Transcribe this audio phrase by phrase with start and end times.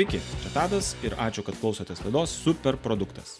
[0.00, 3.34] Sveiki, čia Tadas ir ačiū, kad klausotės laidos Super produktas.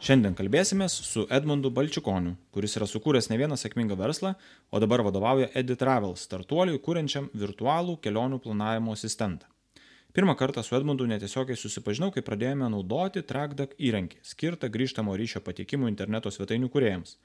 [0.00, 4.30] Šiandien kalbėsime su Edmundu Balčikoniu, kuris yra sukūręs ne vieną sėkmingą verslą,
[4.72, 9.44] o dabar vadovauja EdiTravel startuoliui, kuriančiam virtualų kelionių planavimo asistentą.
[10.16, 15.92] Pirmą kartą su Edmundu netiesiogiai susipažinau, kai pradėjome naudoti TrackDuck įrankį, skirtą grįžtamo ryšio patikimų
[15.92, 17.18] interneto svetainių kuriejams.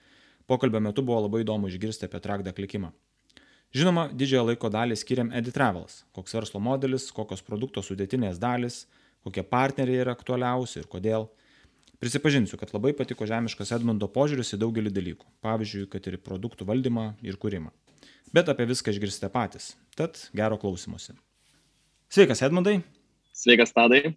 [0.51, 2.91] Pokalbio metu buvo labai įdomu išgirsti apie TrackDuck likimą.
[3.75, 8.85] Žinoma, didžiąją laiko dalį skiriam EdiTravels, koks verslo modelis, kokios produkto sudėtinės dalis,
[9.23, 11.29] kokie partneriai yra aktualiausi ir kodėl–
[12.01, 17.11] Prisipažinsiu, kad labai patiko žemiškas Edmundo požiūris į daugelį dalykų, pavyzdžiui, kad ir produktų valdymą
[17.21, 17.69] ir kūrimą.
[18.33, 19.75] Bet apie viską išgirsite patys.
[19.93, 21.13] Tad gero klausimuose.
[22.09, 22.79] Sveikas, Edmundai.
[23.37, 24.15] Sveikas, Tadai.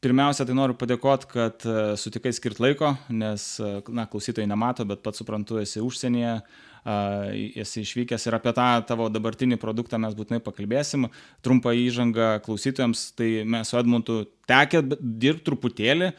[0.00, 5.04] Pirmiausia, tai noriu padėkoti, kad e, sutikai skirti laiko, nes, e, na, klausytojai nemato, bet
[5.04, 6.38] pats suprantu, esi užsienyje,
[6.84, 11.08] esi išvykęs ir apie tą tavo dabartinį produktą mes būtinai pakalbėsim.
[11.44, 16.12] Trumpą įžangą klausytojams, tai mes su Edmundu tekė dirbti truputėlį,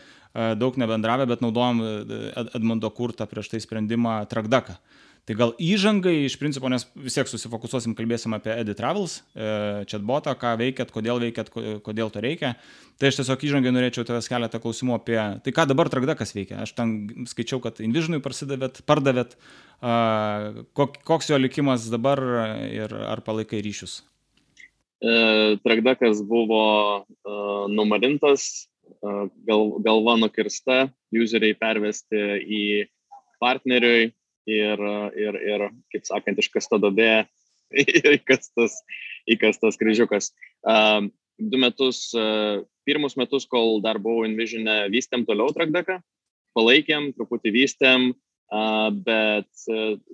[0.62, 1.82] daug nebendravę, bet naudojom
[2.56, 4.78] Edmundo kurtą prieš tai sprendimą Trakdaką.
[5.30, 10.34] Tai gal įžangai iš principo, nes vis tiek susifokusuosim, kalbėsim apie Edit Travels, e, chatbotą,
[10.40, 11.52] ką veikėt, kodėl veikėt,
[11.86, 12.56] kodėl to reikia.
[12.98, 16.64] Tai aš tiesiog įžangai norėčiau tavęs keletą klausimų apie tai, ką dabar Trakdakas veikia.
[16.66, 16.96] Aš ten
[17.30, 19.38] skaičiau, kad Invisionui parsidavėt, pardavėt,
[20.74, 22.22] koks jo likimas dabar
[22.66, 24.00] ir ar palaikai ryšius.
[25.02, 25.14] E,
[25.62, 26.66] Trakdakas buvo
[27.06, 28.72] uh, numarintas
[29.46, 32.64] gal, galva nukirsta, useriai pervesti į
[33.42, 34.12] partneriui
[34.50, 34.82] ir,
[35.18, 37.26] ir, ir kaip sakant, iškasta dobė,
[38.18, 38.80] įkastas,
[39.30, 40.32] įkastas kryžiukas.
[41.42, 42.10] Du metus,
[42.86, 46.02] pirmus metus, kol dar buvau Envisionė, vystėm toliau trakdaką,
[46.58, 48.12] palaikėm, truputį vystėm,
[49.08, 49.66] bet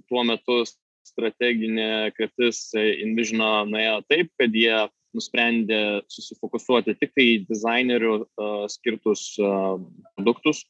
[0.08, 0.62] tuo metu
[1.08, 4.86] strateginė kryptis Envisiono nuėjo taip, kad jie
[5.17, 9.78] nusprendė susifokusuoti tik tai dizainerių uh, skirtus uh,
[10.18, 10.63] produktus.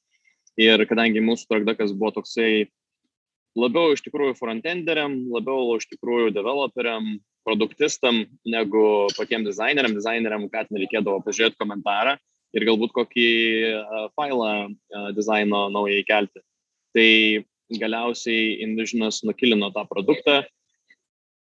[0.58, 2.68] Ir kadangi mūsų trakdakas buvo toksai
[3.58, 9.96] labiau iš tikrųjų frontenderiam, labiau iš tikrųjų developeriam, produktistam, negu patiem dizaineriam.
[9.96, 12.18] Dizaineriam, kad nereikėdavo pažiūrėti komentarą
[12.56, 13.30] ir galbūt kokį
[13.72, 16.44] uh, failą uh, dizaino naujai kelti.
[16.96, 17.10] Tai
[17.80, 20.42] galiausiai Envisionas nukilino tą produktą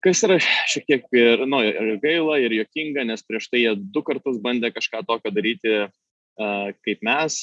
[0.04, 4.02] kas yra šiek tiek ir, nu, ir gaila, ir jokinga, nes prieš tai jie du
[4.06, 7.36] kartus bandė kažką tokio daryti uh, kaip mes.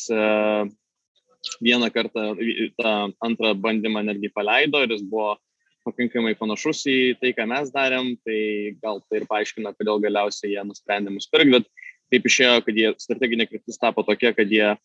[1.62, 2.36] Vieną kartą
[2.78, 2.94] tą
[3.24, 5.36] antrą bandymą netgi paleido ir jis buvo
[5.88, 8.40] pakankamai panašus į tai, ką mes darėm, tai
[8.84, 11.70] gal tai ir paaiškina, kodėl galiausiai jie nusprendė mus pirkti, bet
[12.12, 14.76] taip išėjo, kad jie strateginė kryptis tapo tokia, kad jie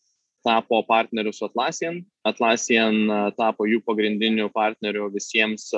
[0.43, 5.69] tapo partneriu su Atlassian, Atlassian tapo jų pagrindiniu partneriu visiems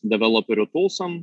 [0.00, 1.18] developerių toolsam.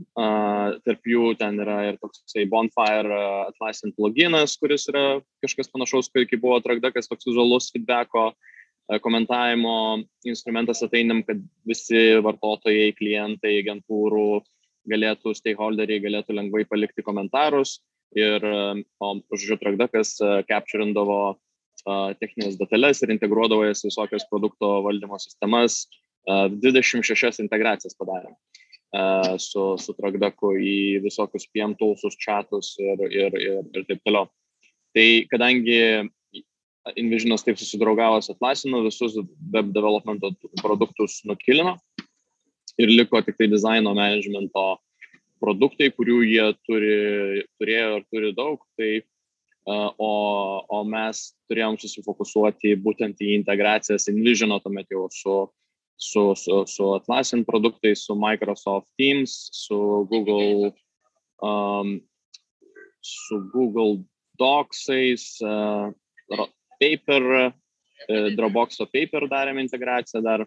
[0.86, 5.06] Tarp jų ten yra ir toksai Bonfire Atlassian pluginas, kuris yra
[5.44, 8.54] kažkas panašaus, kaip buvo Trakdakas, toks vizualus feedbacko uh,
[9.04, 14.30] komentavimo instrumentas ateinam, kad visi vartotojai, klientai, agentūrų
[14.88, 17.82] galėtų, stakeholderiai galėtų lengvai palikti komentarus
[18.16, 18.44] ir,
[19.04, 20.16] o, žodžiu, Trakdakas
[20.48, 21.38] capturindavo
[22.22, 25.86] techninės detalės ir integruodavo jas visokias produkto valdymo sistemas.
[26.28, 28.34] 26 integracijas padarėm
[29.40, 34.28] su, su Tragdaku į visokius PM toolsus, chatus ir, ir, ir, ir taip toliau.
[34.96, 35.80] Tai kadangi
[36.96, 39.18] Envisionas taip susidraugavo su Atlasinu, visus
[39.54, 40.32] web developmento
[40.62, 41.78] produktus nukilino
[42.78, 44.78] ir liko tik tai dizaino managemento
[45.42, 46.98] produktai, kurių jie turi,
[47.60, 48.62] turėjo ir turi daug.
[48.78, 48.92] Tai,
[49.70, 50.12] uh, o,
[50.70, 55.38] o mes turėjom susifokusuoti būtent į integracijas Envisiono tuomet jau su
[55.98, 60.72] su, su, su Atlassian produktais, su Microsoft Teams, su Google,
[61.42, 62.00] um,
[63.02, 64.04] su Google
[64.38, 65.90] Docsais, uh,
[66.82, 70.46] Paper, uh, Dropbox'o Paper darėm integraciją dar.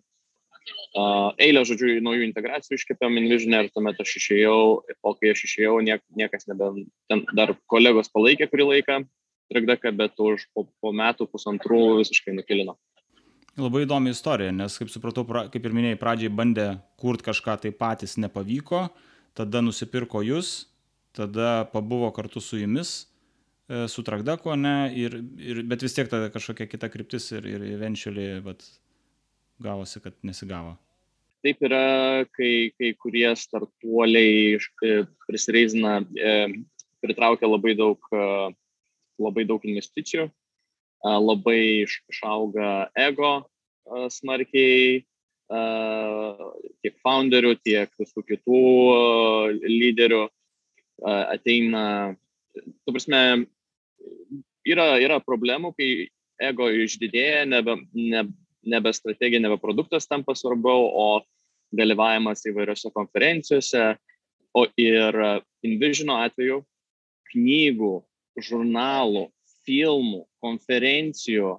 [0.91, 5.79] Uh, eilę, žodžiu, naujų integracijų iškėpėm Invision ir tuomet aš išėjau, o kai aš išėjau,
[5.87, 6.69] niek, niekas nebe,
[7.11, 8.99] ten dar kolegos palaikė kurį laiką,
[9.51, 12.77] trikdaką, bet už po, po metų, pusantrų visiškai nukilino.
[13.59, 16.69] Labai įdomi istorija, nes, kaip supratau, pra, kaip ir minėjai, pradžiai bandė
[17.01, 18.87] kurti kažką tai patys nepavyko,
[19.37, 20.71] tada nusipirko jūs,
[21.17, 23.10] tada pabuvo kartu su jumis, e,
[23.89, 28.41] su Trakdako, ne, ir, ir, bet vis tiek tada kažkokia kita kryptis ir, ir eventually
[28.45, 28.65] vat,
[29.63, 30.75] gavosi, kad nesigavo.
[31.45, 34.97] Taip yra, kai, kai kurie startuoliai e,
[35.29, 36.35] prisireizina, e,
[37.01, 38.11] pritraukia labai daug,
[39.21, 40.27] labai daug investicijų
[41.05, 43.33] labai išauga ego
[44.13, 45.05] smarkiai
[46.81, 48.61] tiek founderių, tiek visų kitų
[49.65, 50.27] lyderių
[51.03, 52.15] ateina,
[52.55, 53.47] tu prasme,
[54.67, 55.91] yra, yra problemų, kai
[56.41, 58.25] ego išdidėja, nebe, ne,
[58.67, 61.09] nebe strategija, nebe produktas tampa svarbiau, o
[61.77, 63.95] dalyvavimas įvairiose konferencijose.
[64.57, 65.15] O ir
[65.63, 66.63] Invisiono atveju
[67.31, 67.93] knygų,
[68.43, 69.29] žurnalų,
[69.69, 71.53] filmų, konferencijų,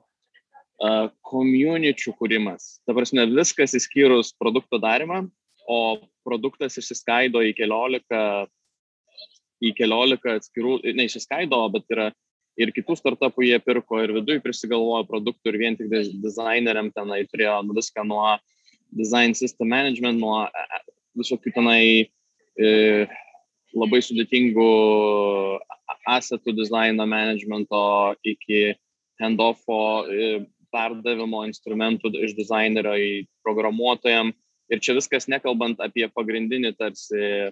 [1.30, 2.82] community kūrimas.
[2.86, 5.28] Ta prasme, viskas įskyrus produkto darimą,
[5.70, 8.48] o produktas išsiskaido į keliolika,
[9.62, 12.10] į keliolika atskirų, neišsiskaido, bet yra
[12.60, 15.92] ir kitų startupų jie pirko ir viduje prisigalvojo produktų ir vien tik
[16.24, 18.38] dizaineriam tenai turėjo viską nuo
[18.92, 20.82] design system management, nuo e, e,
[21.22, 21.84] visokių tenai
[22.60, 22.72] e,
[23.72, 24.70] labai sudėtingų
[26.12, 27.82] asetų dizaino managemento
[28.28, 28.74] iki
[29.22, 30.32] handoffo e,
[30.72, 33.12] perdavimo instrumentų iš dizainerio į
[33.46, 34.32] programuotojam.
[34.72, 37.52] Ir čia viskas nekalbant apie pagrindinį tarsi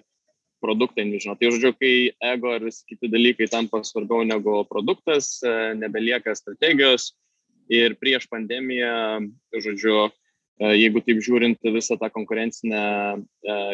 [0.62, 1.36] produktą, nežinau.
[1.38, 1.92] Tai žodžiu, kai
[2.32, 7.12] ego ir visi kiti dalykai tampa svarbiau negu produktas, e, nebelieka strategijos.
[7.70, 10.10] Ir prieš pandemiją, žodžiu,
[10.60, 12.84] e, jeigu taip žiūrint visą tą konkurencinę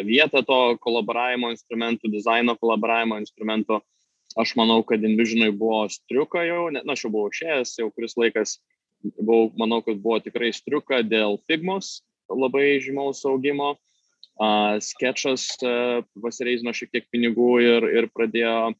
[0.04, 3.80] vietą to kolaboravimo instrumentų, dizaino kolaboravimo instrumentų,
[4.36, 8.58] aš manau, kad Envisionui buvo striuka jau, na, aš jau buvau išėjęs, jau kuris laikas
[9.16, 13.76] buvau, manau, kad buvo tikrai striuka dėl Figmos labai žymaus augimo.
[14.84, 18.74] Sketchas uh, pasireizino šiek tiek pinigų ir, ir pradėjo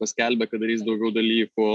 [0.00, 1.74] paskelbė, kad darys daugiau dalykų.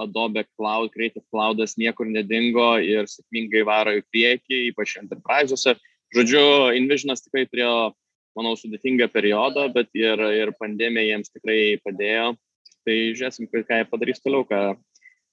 [0.00, 5.74] Adobe Cloud, Creative Cloudas niekur nedingo ir sėkmingai varo į priekį, ypač enterprise'uose.
[6.16, 7.92] Žodžiu, Invisionas tikrai turėjo,
[8.38, 12.32] manau, sudėtingą periodą, bet ir, ir pandemija jiems tikrai padėjo.
[12.88, 14.62] Tai žiūrėsim, ką jie padarys toliau, ką,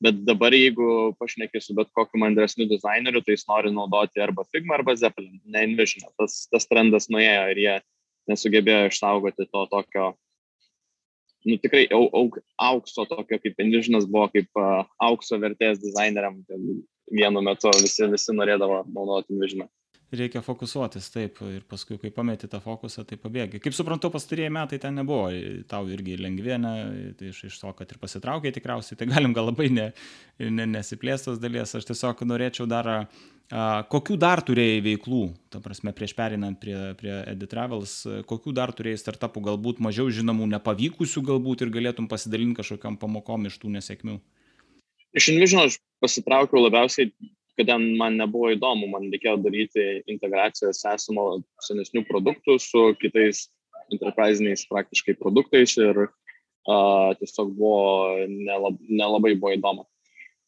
[0.04, 4.78] Bet dabar, jeigu pašneki su bet kokiu mandresniu dizaineriu, tai jis nori naudoti arba Figma,
[4.78, 6.06] arba Zeppelin, ne Envision.
[6.20, 7.76] Tas, tas trendas nuėjo ir jie
[8.32, 10.06] nesugebėjo išsaugoti to tokio,
[11.50, 12.30] nu tikrai au, au,
[12.70, 16.40] aukso tokio, kaip Envisionas buvo, kaip uh, aukso vertės dizaineriam.
[17.10, 19.68] Vienu metu visi, visi norėdavo naudoti Envisioną
[20.16, 23.62] reikia fokusuotis taip ir paskui kai pameti tą fokusą tai pabėgi.
[23.62, 25.30] Kaip suprantu pastarieji metai ten nebuvo
[25.70, 26.74] tau irgi lengvi ane
[27.20, 29.90] tai iš iš to kad ir pasitraukei tikriausiai tai galim gal labai ne
[30.40, 31.76] ne nesiplėst tos dalies.
[31.76, 32.90] Aš tiesiog norėčiau dar
[33.50, 35.24] a kokių dar turėjai veiklų
[35.54, 40.50] ta prasme prieš pereinant prie prie edi travels kokių dar turėjai startapų galbūt mažiau žinomų
[40.58, 44.20] nepavykusių galbūt ir galėtum pasidalint kažkokiom pamokom iš tų nesėkmių?
[45.18, 47.10] Iš Envision aš pasitraukiau labiausiai
[47.60, 53.50] kad ten man nebuvo įdomu, man reikėjo daryti integracijas esamo senesnių produktų su kitais
[53.92, 59.84] enterprisiniais praktiškai produktais ir uh, tiesiog buvo nelab, nelabai buvo įdomu.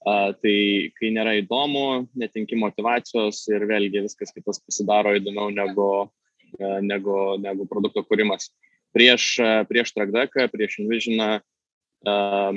[0.02, 0.56] Uh, tai
[0.96, 7.68] kai nėra įdomu, netinki motivacijos ir vėlgi viskas kitas pasidaro įdomiau negu, uh, negu, negu
[7.70, 8.54] produkto kūrimas.
[8.96, 11.30] Prieš, uh, prieš Tragdeką, prieš Envisioną,
[12.08, 12.56] uh,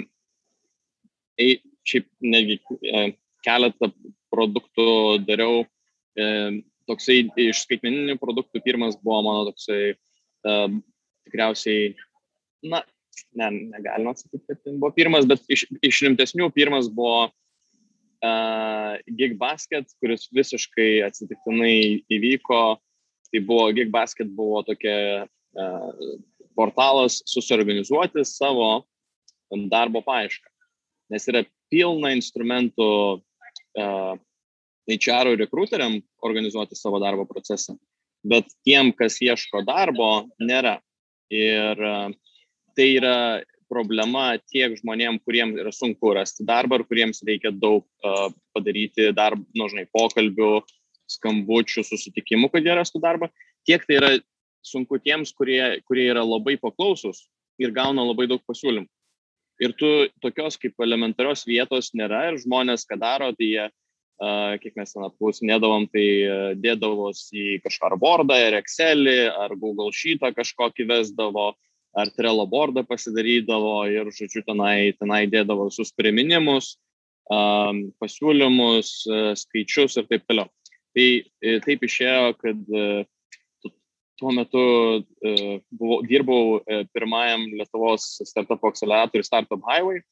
[1.42, 3.10] šiaip netgi uh,
[3.44, 3.90] keletą
[4.34, 4.88] produktų
[5.26, 5.62] dariau.
[6.14, 6.26] E,
[6.90, 10.58] toksai iš skaitmeninių produktų pirmas buvo mano toksai e,
[11.24, 11.94] tikriausiai,
[12.66, 12.82] na,
[13.38, 17.28] ne, negalima sakyti, kad buvo pirmas, bet iš, iš rimtesnių pirmas buvo
[18.24, 22.62] uh, Gig Basket, kuris visiškai atsitiktinai įvyko.
[23.30, 26.16] Tai buvo Gig Basket buvo tokia uh,
[26.54, 28.84] portalas susiorganizuoti savo
[29.70, 30.50] darbo paiešką.
[31.12, 32.86] Nes yra pilna instrumentų
[33.74, 37.76] HR rekruteriam organizuoti savo darbo procesą,
[38.24, 40.78] bet tiem, kas ieško darbo, nėra.
[41.34, 41.80] Ir
[42.76, 43.16] tai yra
[43.70, 47.86] problema tiek žmonėm, kuriems yra sunku rasti darbą ir kuriems reikia daug
[48.54, 50.52] padaryti darb, nu, žinai, pokalbių,
[51.10, 53.30] skambučių, susitikimų, kad jie rastų darbą,
[53.66, 54.10] tiek tai yra
[54.64, 57.26] sunku tiems, kurie, kurie yra labai paklausus
[57.60, 58.88] ir gauna labai daug pasiūlymų.
[59.64, 59.90] Ir tu
[60.22, 63.66] tokios kaip elementarios vietos nėra ir žmonės, ką daro, tai jie
[64.62, 66.06] kiek mes ten apklausinėdavom, tai
[66.62, 71.48] dėdavos į kažką ar Wordą, ar Excelį, ar Google Sheetą kažkokį vesdavo,
[71.94, 76.76] ar Trello boardą pasidarydavo ir, žodžiu, tenai, tenai dėdavo visus priminimus,
[77.30, 78.92] pasiūlymus,
[79.40, 80.50] skaičius ir taip toliau.
[80.94, 81.06] Tai
[81.42, 83.04] e, taip išėjo, kad e,
[84.20, 84.64] tuo metu
[85.24, 86.60] e, buvau, dirbau
[86.94, 90.02] pirmajam Lietuvos startup akceleratoriui Startup Highway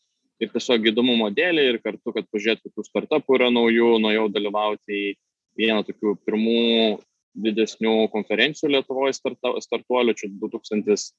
[0.43, 5.15] ir tiesiog įdomumo dėlį ir kartu, kad pažiūrėtų, kokių startupų yra naujų, nuėjau dalyvauti į
[5.61, 6.99] vieną tokių pirmų
[7.45, 11.13] didesnių konferencijų Lietuvoje startuolių, čia 2011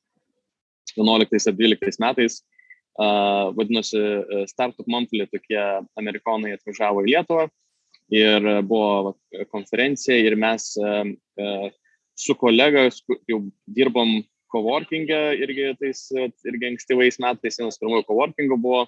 [1.13, 2.41] ar 2012 metais.
[2.93, 3.97] Uh, vadinosi
[4.45, 5.57] Startup Monthly, tokie
[5.97, 7.47] amerikonai atvažiavo į Lietuvą
[8.13, 9.15] ir buvo
[9.49, 11.09] konferencija ir mes uh,
[12.15, 12.87] su kolega
[13.29, 14.21] jau dirbom
[14.53, 16.01] coworkingę irgi tais
[16.45, 18.83] irgi ankstyvais metais, vienas pirmųjų coworkingų buvo.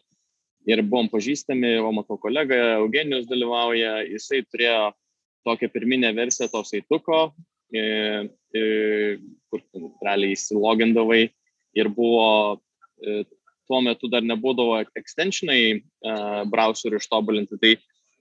[0.65, 4.95] Ir buvom pažįstami, o matau kolega Eugenijus dalyvauja, jisai turėjo
[5.45, 7.19] tokią pirminę versiją to saituko,
[9.53, 9.61] kur
[10.01, 11.27] realiai įsilogindavai.
[11.77, 12.57] Ir buvo,
[13.69, 15.83] tuo metu dar nebūdavo extensionai
[16.49, 17.75] browserių ištobulinti, tai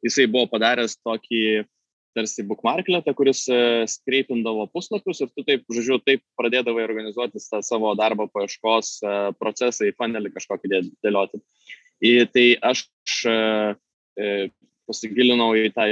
[0.05, 1.65] jisai buvo padaręs tokį
[2.14, 3.44] tarsi bookmarkletą, kuris
[3.90, 8.97] skreipindavo puslapius ir tu taip, žodžiu, taip pradėdavai organizuoti tą savo darbo paieškos
[9.40, 10.73] procesą į panelį kažkokį
[11.04, 11.42] dėlioti.
[12.04, 12.87] Ir tai aš
[14.85, 15.90] pasigilinau į tą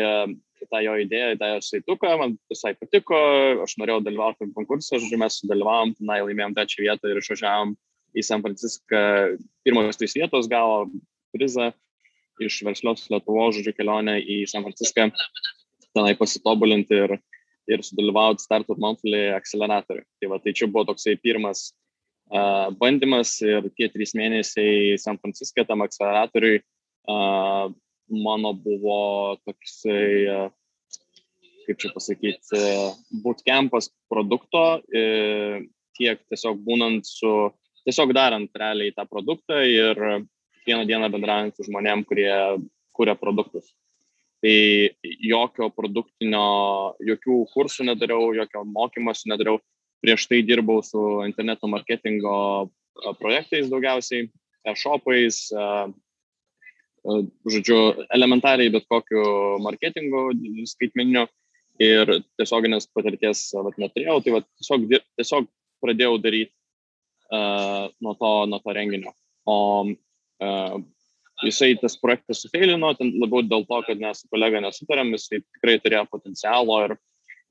[0.71, 3.19] tą jo idėją, tą jo saituką, man visai patiko,
[3.65, 7.75] aš norėjau dalyvauti konkursą, žodžiu, mes sudalyvavom, tenai laimėjom trečią vietą ir išvažiavom
[8.13, 9.03] į San Franciską,
[9.67, 10.87] pirmos trys vietos gavo
[11.35, 11.71] prizą
[12.43, 15.11] iš verslios Lietuvos, žodžiu, kelionę į San Franciską,
[15.97, 17.15] tenai pasitobulinti ir,
[17.71, 20.07] ir sudalyvauti Startup Monthly akceleratoriui.
[20.21, 21.71] Tai, va, tai čia buvo toksai pirmas
[22.33, 27.73] uh, bandymas ir tie trys mėnesiai San Francisco tam akceleratoriui uh,
[28.13, 30.51] mano buvo toksai, e,
[31.67, 32.61] kaip čia pasakyti,
[33.23, 35.65] bootcampas produkto, e,
[35.97, 37.51] tiek tiesiog būnant su,
[37.87, 39.99] tiesiog darant realiai tą produktą ir
[40.67, 42.33] vieną dieną bendraujant su žmonėm, kurie
[42.93, 43.73] kuria produktus.
[44.43, 44.55] Tai
[45.23, 46.47] jokio produktinio,
[47.07, 49.61] jokių kursų nedariau, jokio mokymosi nedariau.
[50.03, 52.33] Prieš tai dirbau su interneto marketingo
[53.21, 54.27] projektais daugiausiai,
[54.67, 55.45] e-shopais,
[57.03, 57.79] žodžiu,
[58.15, 59.23] elementariai bet kokiu
[59.63, 60.31] marketingu
[60.71, 61.27] skaitmeniniu
[61.83, 65.49] ir tiesioginės patirties vat, neturėjau, tai vat, tiesiog, tiesiog
[65.83, 66.53] pradėjau daryti
[67.33, 69.15] uh, nuo, to, nuo to renginio.
[69.47, 69.57] O
[69.89, 70.77] uh,
[71.43, 75.79] jisai tas projektas sufeilino, ten labiau dėl to, kad mes su kolega nesutarėm, jisai tikrai
[75.83, 76.97] turėjo potencialo ir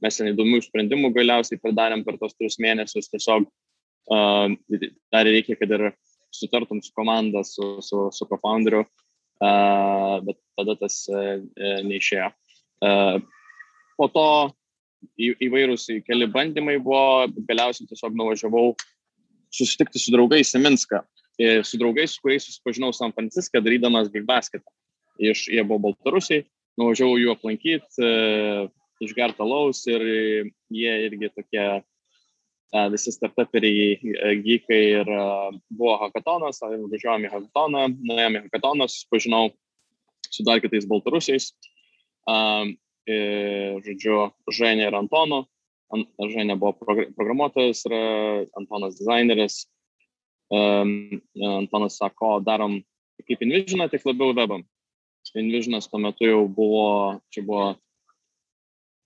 [0.02, 4.48] mes ten įdomių sprendimų galiausiai padarėm per tos tris mėnesius, tiesiog uh,
[5.14, 5.92] dar reikia, kad ir
[6.32, 8.86] sutartum su komanda, su, su, su co-founderiu,
[10.26, 11.04] bet tada tas
[11.84, 12.30] neišėjo.
[13.98, 14.28] Po to
[15.20, 18.72] į, įvairūs keli bandymai buvo, galiausiai tiesiog nuvažiavau
[19.52, 21.02] susitikti su draugais į Minską.
[21.02, 21.21] Ir
[21.66, 24.64] su draugais, su kuriais susipažinau San Franciską, darydamas Big Basket.
[25.22, 26.46] Iš, jie buvo baltarusiai,
[26.80, 28.10] nuvažiavau jų aplankyti,
[29.02, 30.02] išgerti alaus ir
[30.72, 31.66] jie irgi tokie
[32.94, 33.98] visi startuperiai,
[34.46, 35.10] gykai ir
[35.68, 39.50] buvo hackatonas, važiuojame į hackatoną, nuėjome į hackatoną, susipažinau
[40.32, 41.52] su dar kitais baltarusiais,
[43.10, 45.44] žodžiu, Ženė ir Antonu.
[45.92, 46.72] Ženė buvo
[47.18, 47.84] programuotojas,
[48.56, 49.66] Antonas dizaineris.
[50.52, 52.82] Antonas sako, darom
[53.28, 54.66] kaip Invisioną, tik labiau webam.
[55.38, 57.72] Invisionas tuo metu jau buvo, čia buvo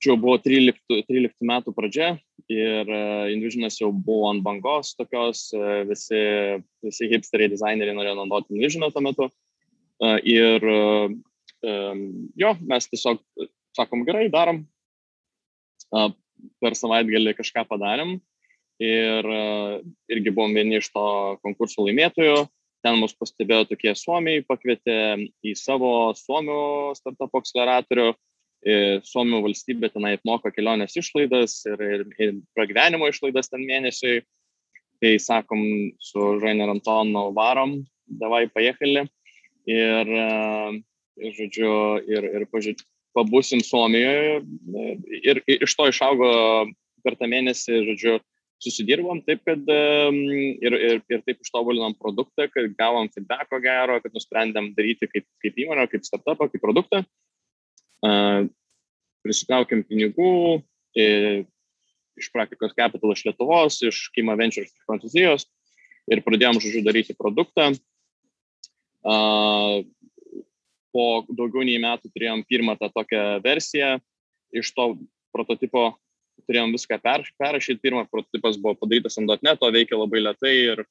[0.01, 2.15] čia jau buvo 13, 13 metų pradžia
[2.51, 2.89] ir
[3.33, 6.19] Invisionas jau buvo ant bangos tokios, uh, visi,
[6.85, 9.29] visi hipsteriai dizaineriai norėjo naudoti Invisioną tuo metu.
[10.01, 10.65] Uh, ir
[12.35, 13.21] jo, mes tiesiog
[13.73, 14.59] sakom, gerai, darom.
[16.61, 18.17] Per savaitgalį kažką padarėm
[18.81, 19.79] ir uh,
[20.11, 21.05] irgi buvom vieni iš to
[21.45, 22.45] konkurso laimėtojų.
[22.85, 24.97] Ten mus pastebėjo tokie suomiai, pakvietė
[25.41, 28.11] į savo suomių startup akceleratorių
[29.05, 34.23] Suomių valstybė tenai apmoka kelionės išlaidas ir, ir, ir pragyvenimo išlaidas ten mėnesiui.
[35.03, 35.61] Tai sakom,
[35.99, 39.03] su Žainer Antonu varom, davai pajekali.
[39.69, 40.11] Ir,
[41.19, 41.73] ir žodžiu,
[42.09, 42.81] ir, ir pažiūrėt,
[43.13, 44.39] pabusim Suomijoje.
[45.19, 46.31] Ir, ir iš to išaugo
[47.05, 48.17] per tą mėnesį, žodžiu,
[48.65, 54.73] susidirbom taip, kad ir, ir, ir taip ištobulinom produktą, kad gavom feedbacko gero, kad nusprendėm
[54.77, 57.05] daryti kaip, kaip įmonę, kaip startupą, kaip produktą
[59.25, 60.61] prisitraukėm pinigų
[60.95, 65.47] iš praktikos capital iš Lietuvos, iš Kima Ventures iš Prancūzijos
[66.11, 67.71] ir pradėjom, žodžiu, daryti produktą.
[70.95, 73.97] Po daugiau nei metų turėjom pirmą tą tokią versiją,
[74.55, 74.93] iš to
[75.35, 75.89] prototipo
[76.45, 80.85] turėjom viską per, perrašyti, pirmas prototipas buvo padarytas ant .NET, o veikia labai lietai ir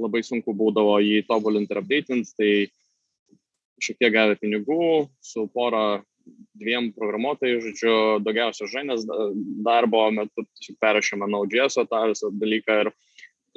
[0.00, 2.52] labai sunku būdavo jį tobulinti ir updatinti, tai
[3.82, 6.02] šiek tiek gavę pinigų, su pora
[6.58, 9.04] dviem programuotojai, žodžiu, daugiausia žainės
[9.66, 10.46] darbo metu
[10.82, 12.92] perrašėme Node.js tą visą dalyką ir,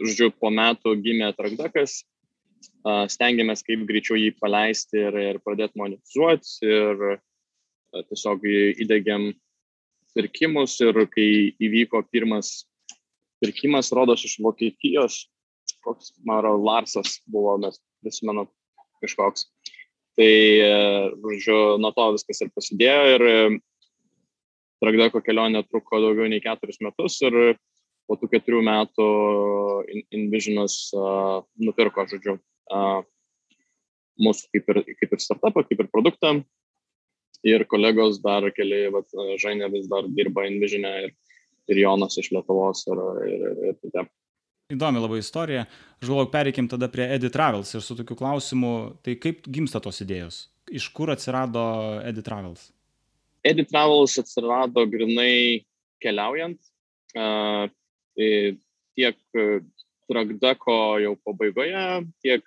[0.01, 2.01] žodžiu, po metų gimė Trakdakas,
[3.13, 7.05] stengiamės kaip greičiau jį paleisti ir, ir pradėti monetizuoti ir
[8.09, 8.43] tiesiog
[8.83, 9.29] įdėgiam
[10.15, 11.29] pirkimus ir kai
[11.61, 12.63] įvyko pirmas
[13.43, 15.25] pirkimas, rodos iš Vokietijos,
[15.83, 18.47] koks, mano Larsas buvo, mes prisimenu,
[19.03, 19.49] kažkoks
[20.15, 20.31] Tai,
[21.19, 23.23] žodžiu, nuo to viskas ir prasidėjo ir
[24.83, 27.35] Tragdeko kelionė truko daugiau nei keturis metus ir
[28.07, 29.07] po tų keturių metų
[30.15, 32.37] Invisionas uh, nupirko, žodžiu,
[32.71, 33.01] uh,
[34.21, 36.35] mūsų kaip ir, kaip ir startupą, kaip ir produktą.
[37.45, 39.07] Ir kolegos dar keli, vat,
[39.41, 41.11] Žainė vis dar dirba Invižinė ir,
[41.69, 44.05] ir Jonas iš Lietuvos ir, ir, ir kiti.
[44.73, 45.67] Įdomi labai istorija.
[46.01, 48.71] Aš galvoju, pereikim tada prie Edit Travels ir su tokiu klausimu,
[49.05, 50.47] tai kaip gimsta tos idėjos?
[50.73, 51.61] Iš kur atsirado
[52.01, 52.71] Edit Travels?
[53.45, 55.61] Edit Travels atsirado grinai
[56.01, 56.57] keliaujant.
[57.15, 57.69] Uh,
[58.95, 59.17] tiek
[60.05, 61.85] Trakdako jau pabaigoje,
[62.21, 62.45] tiek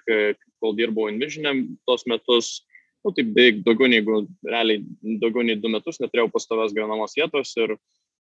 [0.62, 2.50] kol dirbau Envisionėm tos metus,
[3.08, 4.82] nu, taip beveik daugiau negu, realiai
[5.22, 7.74] daugiau nei du metus neturėjau pastovios gyvenamos vietos ir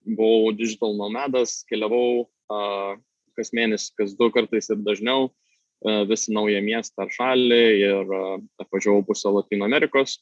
[0.08, 2.96] buvau digital nomadas, keliavau uh,
[3.36, 8.38] kas mėnesį, kas du kartais ir dažniau uh, vis naują miestą ar šalį ir uh,
[8.62, 10.18] apvažiavau pusę Latino Amerikos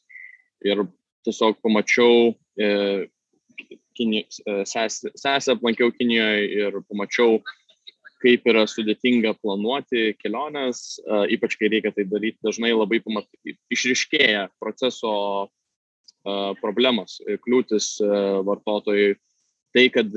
[0.67, 0.83] ir
[1.27, 3.07] tiesiog pamačiau uh,
[3.99, 7.39] sesę aplankiau Kinijoje ir pamačiau
[8.19, 10.99] kaip yra sudėtinga planuoti keliones,
[11.31, 15.13] ypač kai reikia tai daryti, dažnai labai pamatyti, išriškėja proceso
[16.59, 17.95] problemos, kliūtis
[18.47, 19.15] vartotojui.
[19.75, 20.15] Tai, kad,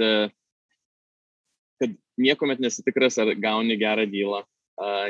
[1.82, 4.42] kad niekuomet nesitikras, ar gauni gerą dylą,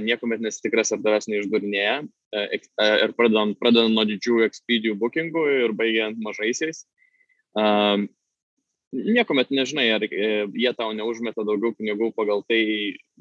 [0.05, 2.01] niekuomet nesitikras, ar tavęs neišdurinėja.
[2.35, 6.85] Ir pradedant, pradedant nuo didžiųjų ekspedijų bookingų ir baigiant mažaisiais
[8.93, 12.61] niekuomet nežinai, ar e, jie tau neužmeta daugiau pinigų pagal tai,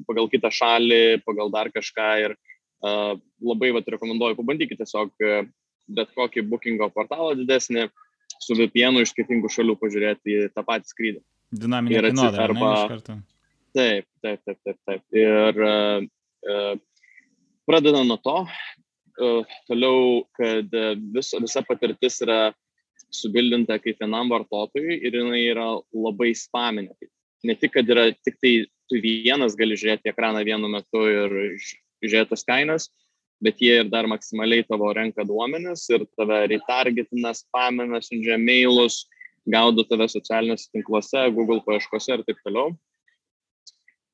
[0.08, 5.42] pagal kitą šalį, pagal dar kažką ir uh, labai vat, rekomenduoju, pabandykite tiesiog e,
[5.92, 7.88] bet kokį bookingo portalą didesnį
[8.42, 11.20] su VPN iš skirtingų šalių pažiūrėti tą patį skrydį.
[11.62, 12.70] Dinaminė kainodara, arba...
[12.92, 13.18] Ne,
[13.76, 15.02] taip, taip, taip, taip, taip.
[15.16, 16.72] Ir uh,
[17.68, 20.72] pradedant nuo to, uh, toliau, kad
[21.14, 22.40] vis, visa patirtis yra
[23.12, 26.94] subildinta kiekvienam vartotojui ir jinai yra labai spaminė.
[27.44, 28.52] Ne tik, kad yra tik tai
[28.90, 31.34] tu vienas gali žiūrėti ekraną vienu metu ir
[32.02, 32.88] žiūrėti tas kainas,
[33.42, 39.02] bet jie ir dar maksimaliai tavo renka duomenis ir tave retargetina, spamina, siunčia mailus,
[39.48, 42.76] gaudo tave socialiniuose tinkluose, Google paieškose ir taip toliau.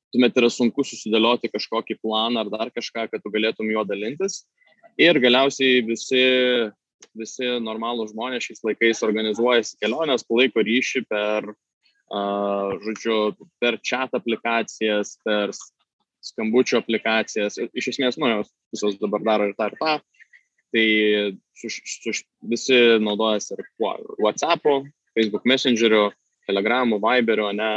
[0.09, 4.41] Tuomet yra sunku susidėlioti kažkokį planą ar dar kažką, kad tu galėtum juo dalintis.
[4.97, 6.23] Ir galiausiai visi
[7.17, 11.49] visi normalūs žmonės šiais laikais organizuojasi keliones, palaiko ryšį per,
[12.11, 13.17] uh, žodžiu,
[13.61, 15.53] per chat aplikacijas, per
[16.25, 17.59] skambučio aplikacijas.
[17.73, 19.97] Iš esmės, nu, jos visos dabar daro ir tą ir tą.
[20.69, 20.87] Tai
[21.57, 22.13] su, su,
[22.45, 23.63] visi naudojasi ir
[24.21, 24.83] WhatsApp'u,
[25.17, 26.09] Facebook Messengeriu,
[26.49, 27.71] Telegram'u, Viber'u, ne.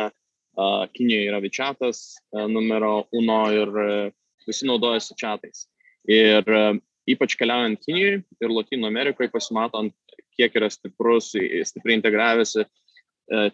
[0.53, 2.01] Uh, Kinijoje yra WeChat'as
[2.37, 4.11] uh, numero uno ir uh,
[4.45, 5.63] visi naudojasi chatais.
[6.05, 6.77] Ir uh,
[7.11, 9.95] ypač keliaujant Kinijoje ir Latino Amerikoje, pasimatant,
[10.39, 12.67] kiek yra stiprus, stipriai integravęsi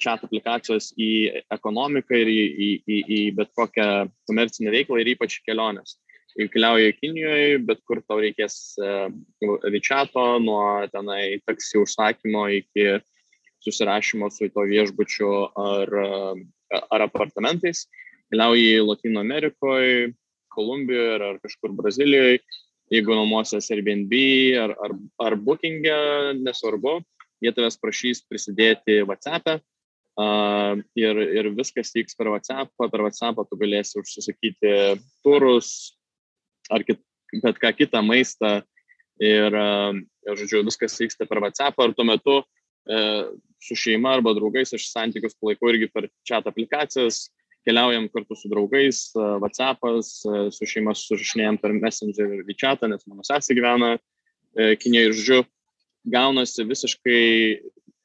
[0.00, 1.10] chat aplikacijos į
[1.54, 5.98] ekonomiką ir į, į, į, į bet kokią komercinę veiklą ir ypač keliones.
[6.38, 13.00] Jeigu keliauji Kinijoje, bet kur tau reikės Vyčiato, e, nuo tenai taksi užsakymo iki
[13.64, 17.86] susirašymo su to viešbučiu ar, e, ar apartamentais,
[18.30, 20.12] keliauji Latino Amerikoje,
[20.54, 22.38] Kolumbijoje ar kažkur Brazilijoje,
[22.92, 24.14] jeigu nuomosies Airbnb
[24.62, 24.94] ar, ar,
[25.26, 25.98] ar Booking'e,
[26.40, 26.98] nesvarbu,
[27.44, 33.58] jie tavęs prašys prisidėti WhatsApp'e uh, ir, ir viskas vyks per WhatsApp'ą, per WhatsApp'ą tu
[33.60, 34.74] galėsi užsisakyti
[35.26, 35.94] turus
[36.72, 37.00] ar kit,
[37.44, 38.58] bet ką kitą maistą
[39.22, 39.94] ir, uh,
[40.26, 43.28] ir, žodžiu, viskas vyksta per WhatsApp'ą ir tuo metu uh,
[43.62, 47.28] su šeima arba draugais aš santykius palaikau irgi per chat aplikacijas,
[47.68, 50.12] keliaujam kartu su draugais, WhatsApp'as,
[50.56, 55.40] su šeima susirašinėjom per Messenger ir WeChat'ą, nes mano sesė gyvena e, Kinijoje ir žodžiu,
[56.08, 57.24] gaunasi visiškai,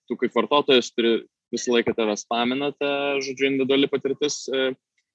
[0.09, 1.21] tu kaip vartotojas turi
[1.53, 2.91] visą laiką tave spaminate,
[3.23, 4.73] žodžiu, individuali patirtis e,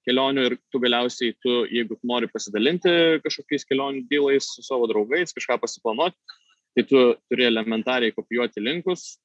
[0.08, 5.34] kelionių ir tu galiausiai, tu, jeigu tu nori pasidalinti kažkokiais kelionių dylais su savo draugais,
[5.36, 6.16] kažką pasiplanuoti,
[6.76, 9.18] tai tu turi elementariai kopijuoti linkus,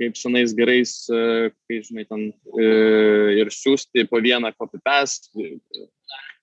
[0.00, 2.22] kaip senais gerais, e, kai, žinai, ten
[2.60, 2.68] e,
[3.40, 5.32] ir siūsti po vieną copy-paste,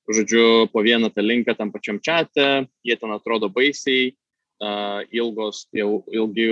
[0.10, 4.12] žodžiu, po vieną tą linką tam pačiam čate, jie ten atrodo baisiai,
[5.12, 6.48] ilgos, ilgi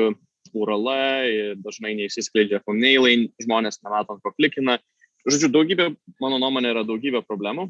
[0.57, 4.79] uralai, dažnai neįsiskleidžia thumbnailai, žmonės nematom, ko klikina.
[5.23, 7.69] Žodžiu, daugybė, mano nuomonė, yra daugybė problemų.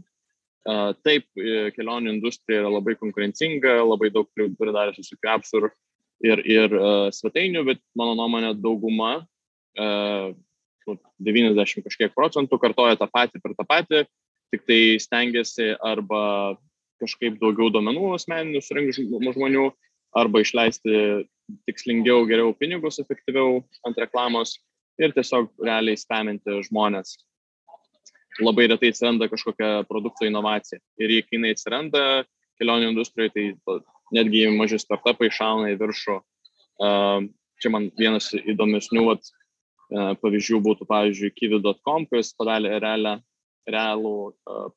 [0.62, 5.62] Taip, e, kelionių industrija yra labai konkurencinga, labai daug pridarė visokių apsų
[6.25, 9.13] ir ir, uh, svetainių, bet mano nuomonė dauguma,
[9.79, 10.31] uh,
[10.91, 14.03] e, 90 kažkiek procentų kartoja tą patį per tą patį,
[14.51, 16.57] tik tai stengiasi arba
[17.01, 19.69] kažkaip daugiau duomenų asmeninių surinkti žmonių,
[20.17, 21.25] arba išleisti
[21.67, 24.57] tikslingiau, geriau pinigus, efektyviau ant reklamos
[25.01, 27.17] ir tiesiog realiai spaminti žmonės.
[28.41, 30.79] Labai retai atsiranda kažkokia produkto inovacija.
[31.01, 32.03] Ir jei jinai atsiranda
[32.62, 33.79] kelionių industrijoje, tai
[34.15, 36.17] netgi maži startupai šauna į viršų.
[37.62, 39.32] Čia man vienas įdomesnių vat,
[40.21, 43.17] pavyzdžių būtų, pavyzdžiui, kivi.com, kuris padarė realią,
[43.69, 44.15] realų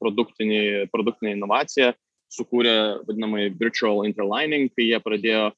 [0.01, 1.93] produktinį, produktinę inovaciją,
[2.35, 2.75] sukūrė
[3.07, 5.49] vadinamai virtual interlining, kai jie pradėjo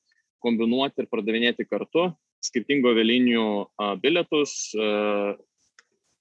[0.45, 2.11] kombinuoti ir pardavinėti kartu
[2.45, 3.47] skirtingų avialinijų
[4.03, 4.53] bilietus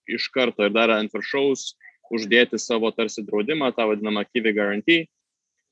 [0.05, 1.73] iš karto ir dar ant viršaus
[2.13, 5.05] uždėti savo tarsi draudimą, tą vadinamą Kiwi Guarantee.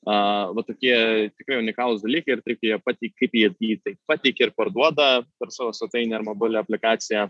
[0.03, 0.95] Uh, va tokie
[1.31, 5.51] tikrai unikalūs dalykai ir taip jie pateik, kaip jie jį taip pateikia ir parduoda per
[5.55, 7.29] savo svetainę ar mobilią aplikaciją.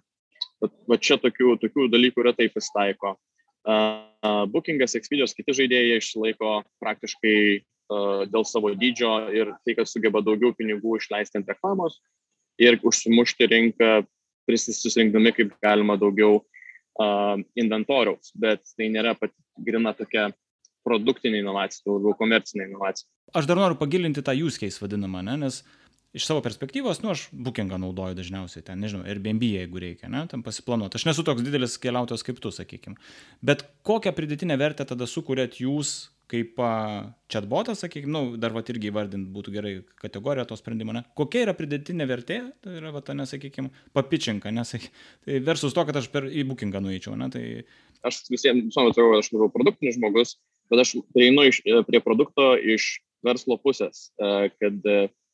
[0.63, 3.13] Va, va čia tokių, tokių dalykų yra taip pasitaiko.
[3.63, 10.23] Uh, Bookingas, Expedijos, kiti žaidėjai išlaiko praktiškai uh, dėl savo dydžio ir tai, kad sugeba
[10.25, 12.01] daugiau pinigų išleisti ant reklamos
[12.57, 13.91] ir užsimušti rinką,
[14.49, 20.31] prisisirinkdami kaip galima daugiau uh, inventoriaus, bet tai nėra pati grina tokia
[20.87, 23.09] produktinė inovacija, tai labiau komercinė inovacija.
[23.33, 25.37] Aš dar noriu pagilinti tą use case vadinamą, ne?
[25.45, 25.63] nes
[26.13, 30.43] iš savo perspektyvos, nu, aš bookingą naudoju dažniausiai ten, nežinau, Airbnb, jeigu reikia, ne, tam
[30.45, 30.99] pasiplanuoti.
[30.99, 32.99] Aš nesu toks didelis keliautojas kaip tu, sakykime.
[33.41, 35.95] Bet kokią pridėtinę vertę tada sukūrėt jūs
[36.33, 36.57] kaip
[37.31, 41.03] chatbotas, sakykime, nu, dar va irgi įvardint būtų gerai kategoriją to sprendimo, ne?
[41.17, 45.99] Kokia yra pridėtinė vertė, tai yra, va, ta, nesakykime, papičinka, nesakykime, tai versus to, kad
[45.99, 47.29] aš per į bookingą nueičiau, ne?
[47.33, 47.43] Tai...
[48.07, 50.37] Aš visiems visuomet atrodo, aš buvau produktinis žmogus,
[50.71, 54.79] bet aš prieinu iš, prie produkto iš verslo pusės, kad,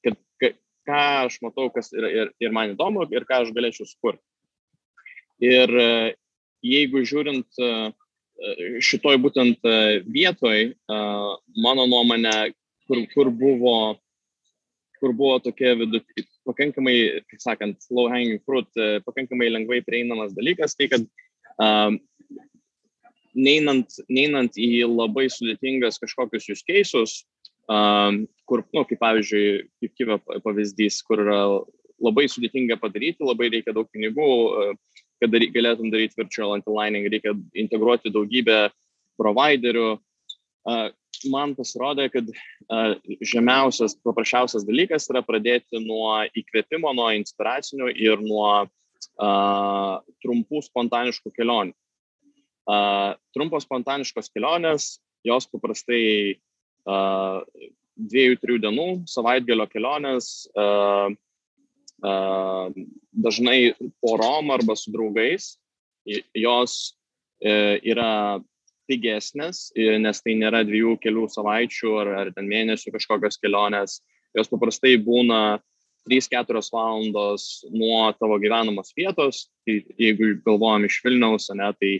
[0.05, 0.57] kad, kad
[0.89, 4.23] ką aš matau, kas yra ir, ir man įdomu, ir ką aš galėčiau sukurti.
[5.43, 5.71] Ir
[6.65, 7.61] jeigu žiūrint
[8.83, 9.65] šitoj būtent
[10.07, 12.51] vietoj, mano nuomonė,
[12.87, 13.75] kur, kur buvo
[14.99, 16.03] kur buvo tokia vidut,
[16.47, 18.67] pakankamai, kaip sakant, low hanging fruit,
[19.05, 21.05] pakankamai lengvai prieinamas dalykas, tai kad
[21.55, 21.99] um,
[23.37, 27.19] neinant, neinant į labai sudėtingas kažkokius use cases,
[27.69, 29.45] um, kur, nu, kaip pavyzdžiui,
[29.83, 31.41] kaip kyvė pavyzdys, kur yra
[31.99, 34.29] labai sudėtinga padaryti, labai reikia daug pinigų,
[35.19, 38.69] kad dary, galėtum daryti virtual underlining, reikia integruoti daugybę
[39.19, 39.89] providerių.
[40.69, 40.87] Uh,
[41.31, 48.51] man pasirodė, kad uh, žemiausias, paprasčiausias dalykas yra pradėti nuo įkvėpimo, nuo inspiracinių ir nuo
[48.63, 51.75] uh, trumpų spontaniškų kelionių.
[53.33, 56.37] Trumpos spontaniškos kelionės, jos paprastai
[57.99, 60.47] dviejų, trijų dienų, savaitgalio kelionės,
[63.25, 63.57] dažnai
[63.99, 65.57] porom arba su draugais,
[66.07, 66.99] jos uh,
[67.43, 68.39] yra
[68.89, 73.99] pigesnės, nes tai nėra dviejų, kelių savaičių ar, ar ten mėnesių kažkokios kelionės,
[74.35, 75.59] jos paprastai būna
[76.09, 81.91] 3-4 valandos nuo tavo gyvenamos vietos, tai jeigu galvojam iš Vilniaus, ne, tai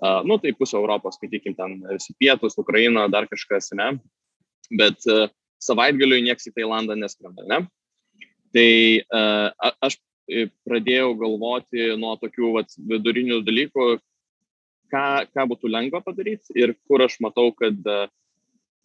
[0.00, 3.92] Uh, nu, tai pusė Europos, skaitykim, ten visi pietus, Ukraina, dar kažkas, ne?
[4.72, 5.28] Bet uh,
[5.60, 7.58] savaitgaliui nieks į Tailandą neskrenda, ne?
[8.56, 8.70] Tai
[9.04, 9.98] uh, aš
[10.64, 13.86] pradėjau galvoti nuo tokių vat, vidurinių dalykų,
[14.92, 17.76] ką, ką būtų lengva padaryti ir kur aš matau, kad,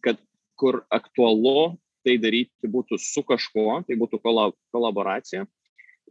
[0.06, 0.22] kad
[0.60, 1.76] kur aktualu
[2.06, 5.46] tai daryti būtų su kažkuo, tai būtų kolaboracija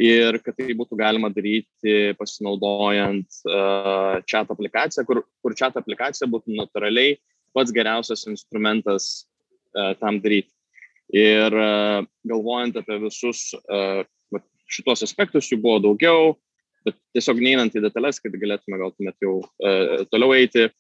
[0.01, 6.57] ir kad tai būtų galima daryti pasinaudojant uh, chat aplikaciją, kur, kur chat aplikacija būtų
[6.59, 7.19] natūraliai
[7.55, 9.27] pats geriausias instrumentas
[9.79, 10.51] uh, tam daryti.
[11.15, 14.03] Ir uh, galvojant apie visus uh,
[14.67, 16.33] šitos aspektus, jų buvo daugiau,
[16.85, 20.71] bet tiesiog neinant į detalės, kad galėtume gal tuomet jau uh, toliau eiti.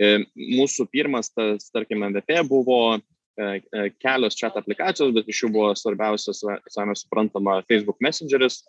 [0.00, 2.94] Mūsų pirmas, tas, tarkime, MVP buvo
[4.02, 8.60] kelios chat aplikacijos, bet iš jų buvo svarbiausias, savame suprantama, Facebook Messengeris,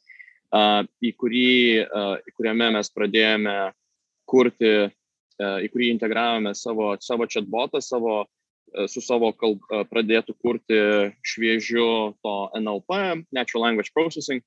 [0.52, 1.48] į, kurį,
[2.28, 3.56] į kuriame mes pradėjome
[4.30, 4.92] kurti,
[5.42, 8.26] į kurį integravome savo, savo chatbotą, savo,
[8.88, 10.80] su savo kalb, pradėtų kurti
[11.28, 14.44] šviežiu to NLP, Natural Language Processing,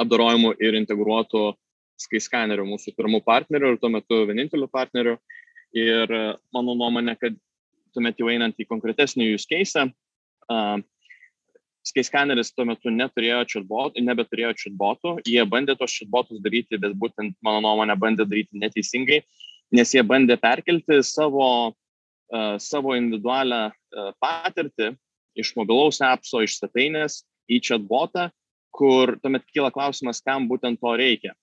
[0.00, 1.52] apdarojimu ir integruotu
[1.96, 5.16] Skyscaneriu, mūsų pirmų partnerių ir tuo metu vieninteliu partneriu.
[5.76, 6.10] Ir
[6.54, 7.36] mano nuomonė, kad
[7.96, 9.88] tuomet jau einant į konkretesnį use case,
[10.52, 10.76] uh,
[11.86, 17.60] Skyscanneris tuo metu neturėjo chatbotų, nebeturėjo chatbotų, jie bandė tos chatbotus daryti, bet būtent mano
[17.62, 19.20] nuomonė bandė daryti neteisingai,
[19.76, 24.96] nes jie bandė perkelti savo, uh, savo individualią uh, patirtį
[25.38, 28.30] iš mobilaus appso, iš svetainės į chatbotą,
[28.74, 31.36] kur tuomet kyla klausimas, kam būtent to reikia.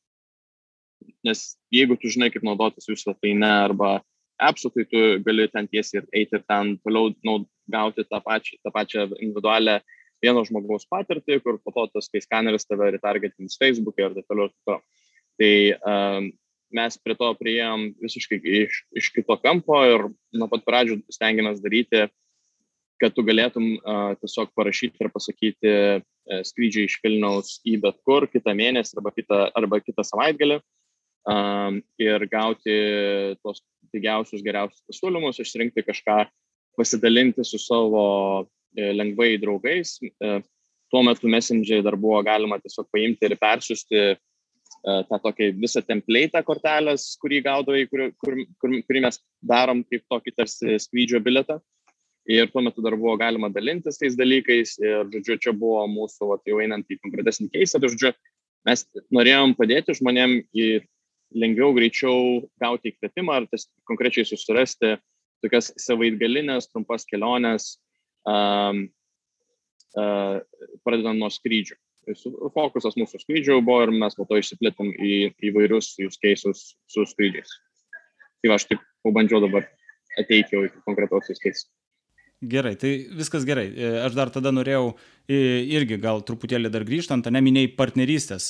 [1.24, 4.02] Nes jeigu tu žinai, kaip naudotis jų svetainę arba
[4.50, 8.60] appsų, tai tu gali ten tiesiai ir eiti ir ten toliau nu, gauti tą pačią,
[8.64, 9.80] tą pačią individualią
[10.24, 14.52] vieno žmogaus patirtį, kur po to tas kai skaneris tave retargetins Facebook'e ir taip toliau.
[14.52, 14.84] Taip toliau.
[15.42, 15.54] Tai
[15.90, 16.32] um,
[16.74, 22.08] mes prie to prieėm visiškai iš, iš kito kampo ir nuo pat pradžių stengiamės daryti,
[23.02, 28.30] kad tu galėtum uh, tiesiog parašyti ir pasakyti uh, skrydžiai iš Vilniaus į bet kur
[28.32, 30.62] kitą mėnesį arba kitą, arba kitą savaitgalį
[31.30, 32.78] um, ir gauti
[33.42, 36.18] tos pigiausius, geriausius pasiūlymus, išsirinkti kažką,
[36.80, 38.04] pasidalinti su savo
[38.42, 38.50] uh,
[39.00, 39.96] lengvai draugais.
[40.18, 40.42] Uh,
[40.94, 44.06] tuo metu Messengerį dar buvo galima tiesiog paimti ir persiųsti
[44.84, 50.34] tą tokį visą template'ą kortelės, kurį gaudavai, kur, kur, kur, kurį mes darom kaip tokį
[50.36, 51.60] tarsi skrydžio biletą
[52.28, 56.44] ir tuo metu dar buvo galima dalintis tais dalykais ir, žodžiu, čia buvo mūsų, vat,
[56.48, 58.14] jau einant į konkretesnį keisą, tai, žodžiu,
[58.68, 60.86] mes norėjom padėti žmonėm ir
[61.38, 63.48] lengviau, greičiau gauti įkvėpimą ar
[63.90, 64.96] konkrečiai susirasti
[65.44, 67.76] tokias savaitgalinės, trumpas keliones,
[68.30, 68.86] um,
[70.00, 70.40] uh,
[70.86, 71.78] pradedant nuo skrydžių.
[72.56, 75.14] Fokusas mūsų skrydžių buvo ir mes po to išsiplėtėm į
[75.52, 77.54] įvairius use cases su skrydžiais.
[78.44, 79.70] Tai va, aš taip pabandžiau dabar
[80.20, 81.70] ateiti jau iki konkretaus use case.
[82.44, 83.70] Gerai, tai viskas gerai.
[83.72, 84.98] E, aš dar tada norėjau
[85.32, 88.50] irgi gal truputėlį dar grįžtant, neminėjai partnerystės.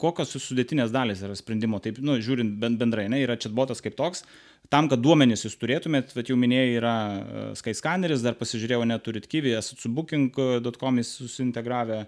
[0.00, 4.24] Kokios sudėtinės dalis yra sprendimo, taip, nu, žiūrint bendrai, ne, yra chatbotas kaip toks,
[4.72, 9.54] tam, kad duomenys jūs turėtumėt, bet jau minėjai, yra e, Skyscanneris, dar pasižiūrėjau, neturit Kyvį,
[9.58, 12.04] esate su booking.com susintegravę,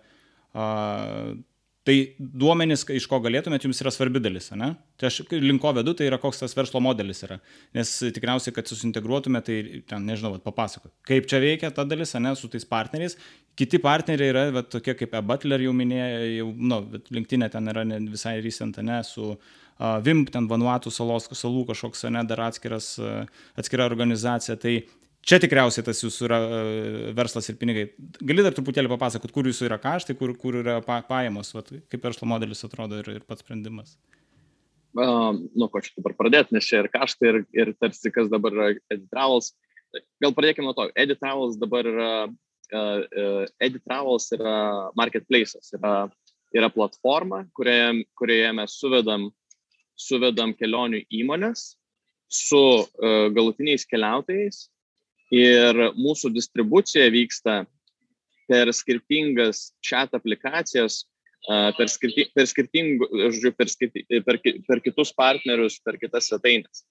[1.82, 4.68] Tai duomenys, iš ko galėtumėt, jums yra svarbi dalis, ne?
[5.00, 7.40] Tai aš link ko vedu, tai yra koks tas verslo modelis yra.
[7.74, 12.46] Nes tikriausiai, kad susintegruotumėt, tai ten, nežinau, papasakot, kaip čia veikia ta dalis, ne, su
[12.52, 13.18] tais partneriais.
[13.58, 16.78] Kiti partneriai yra va, tokie kaip e-butler jau minėjo, jau, nu,
[17.18, 22.06] linktinė ten yra ne, visai recent, ne, su uh, VIM, ten Vanuatų salos, salų kažkoks,
[22.14, 23.26] ne, dar atskiras, uh,
[23.58, 24.54] atskira organizacija.
[24.54, 24.78] Tai
[25.22, 26.62] Čia tikriausiai tas jūsų yra e,
[27.14, 27.84] verslas ir pinigai.
[28.26, 32.08] Gali dar truputėlį papasakot, kur jūsų yra kaštai, kur, kur yra pa, pajamos, vat, kaip
[32.08, 33.94] verslo modelis atrodo ir, ir pats sprendimas.
[34.92, 38.56] Uh, nu, ko čia dabar pradėti, nes čia ir kaštai, ir, ir tarsi kas dabar
[38.56, 39.52] yra Editravels.
[40.20, 40.88] Gal pradėkime nuo to.
[40.98, 44.56] Editravels dabar yra, uh, uh, Editravels yra
[44.98, 45.94] marketplace'as, yra,
[46.50, 49.30] yra platforma, kurioje, kurioje mes suvedam,
[49.94, 51.70] suvedam kelionių įmonės
[52.32, 54.64] su uh, galutiniais keliautojais
[55.32, 57.62] ir mūsų distribucija vyksta
[58.50, 61.06] per skirtingas chat aplikacijas,
[61.48, 66.84] per, skirti, per, skirtingų, žodžiu, per, skirti, per, per kitus partnerius, per kitas svetainės.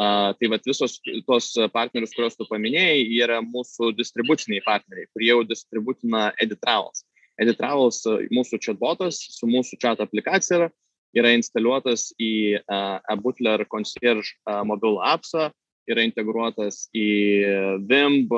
[0.00, 5.40] Uh, tai vad visos tos partnerius, kuriuos tu paminėjai, yra mūsų distribuciniai partneriai, kurie jau
[5.44, 7.04] distributina Editravels.
[7.40, 7.98] Editravels
[8.32, 10.68] mūsų chatbotas su mūsų chat aplikacija yra,
[11.16, 15.50] yra instaliuotas į uh, eButler Concierge uh, mobilų appsą,
[15.88, 17.08] yra integruotas į
[17.88, 18.34] VIMB,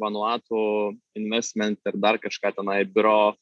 [0.00, 0.62] Vanuatu
[1.18, 3.34] Investment ir dar kažką tenai biuro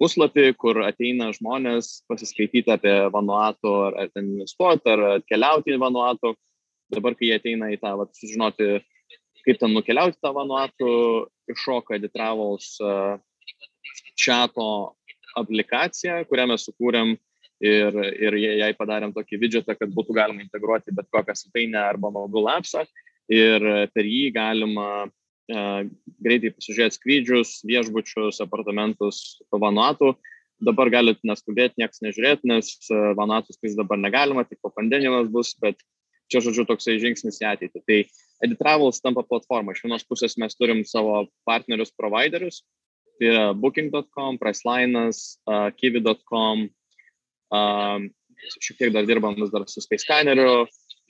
[0.00, 6.34] puslapį, kur ateina žmonės pasiskaityti apie Vanuatu, ar, ar ten investuoti, ar keliauti į Vanuatu.
[6.90, 8.80] Dabar, kai jie ateina į tą, vat, sužinoti,
[9.44, 10.94] kaip ten nukeliauti tą Vanuatu,
[11.52, 12.72] iššoka Editravels
[14.18, 14.66] čato
[15.38, 17.14] aplikaciją, kurią mes sukūrėm
[17.60, 22.52] ir, ir jai padarėm tokį widgetą, kad būtų galima integruoti bet kokią svetainę arba mobile
[22.56, 22.86] appsą
[23.30, 25.10] ir per jį galima uh,
[25.50, 30.14] greitai pasižiūrėti skrydžius, viešbučius, apartamentus Vanuatu.
[30.60, 32.74] Dabar galite neskubėti, niekas nežiūrėti, nes
[33.16, 35.78] Vanuatus tais dabar negalima, tik po pandemijos bus, bet
[36.30, 37.82] čia, žodžiu, toksai žingsnis į ateitį.
[37.88, 37.98] Tai
[38.44, 39.72] Editravels tampa platforma.
[39.72, 42.60] Iš vienos pusės mes turim savo partnerius, providerius,
[43.18, 46.68] tai yra booking.com, Pricelinas, uh, kiwi.com,
[47.50, 48.08] Um,
[48.62, 50.64] šiek tiek dar dirbam vis dar su Space Scanneriu,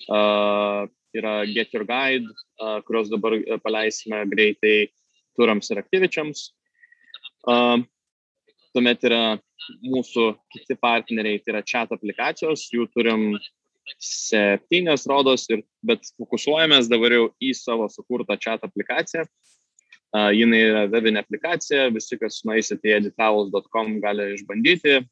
[0.09, 2.29] uh, yra Get Your Guide,
[2.61, 4.91] uh, kurios dabar paleisime greitai
[5.39, 6.51] turams ir aktyvičiams.
[7.49, 7.87] Um,
[8.75, 9.23] tuomet yra
[9.85, 13.33] mūsų kiti partneriai, tai yra chat aplikacijos, jų turim
[14.01, 19.27] septynės rodos, ir, bet fokusuojamės dabar jau į savo sukurtą chat aplikaciją.
[20.11, 25.05] Uh, jinai yra webinė aplikacija, visi, kas nueisit į editavus.com gali išbandyti,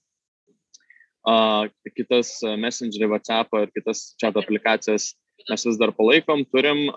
[1.96, 5.12] kitas Messengerį, WhatsApp ir kitas chat aplikacijas
[5.48, 6.88] mes vis dar palaikom, turim,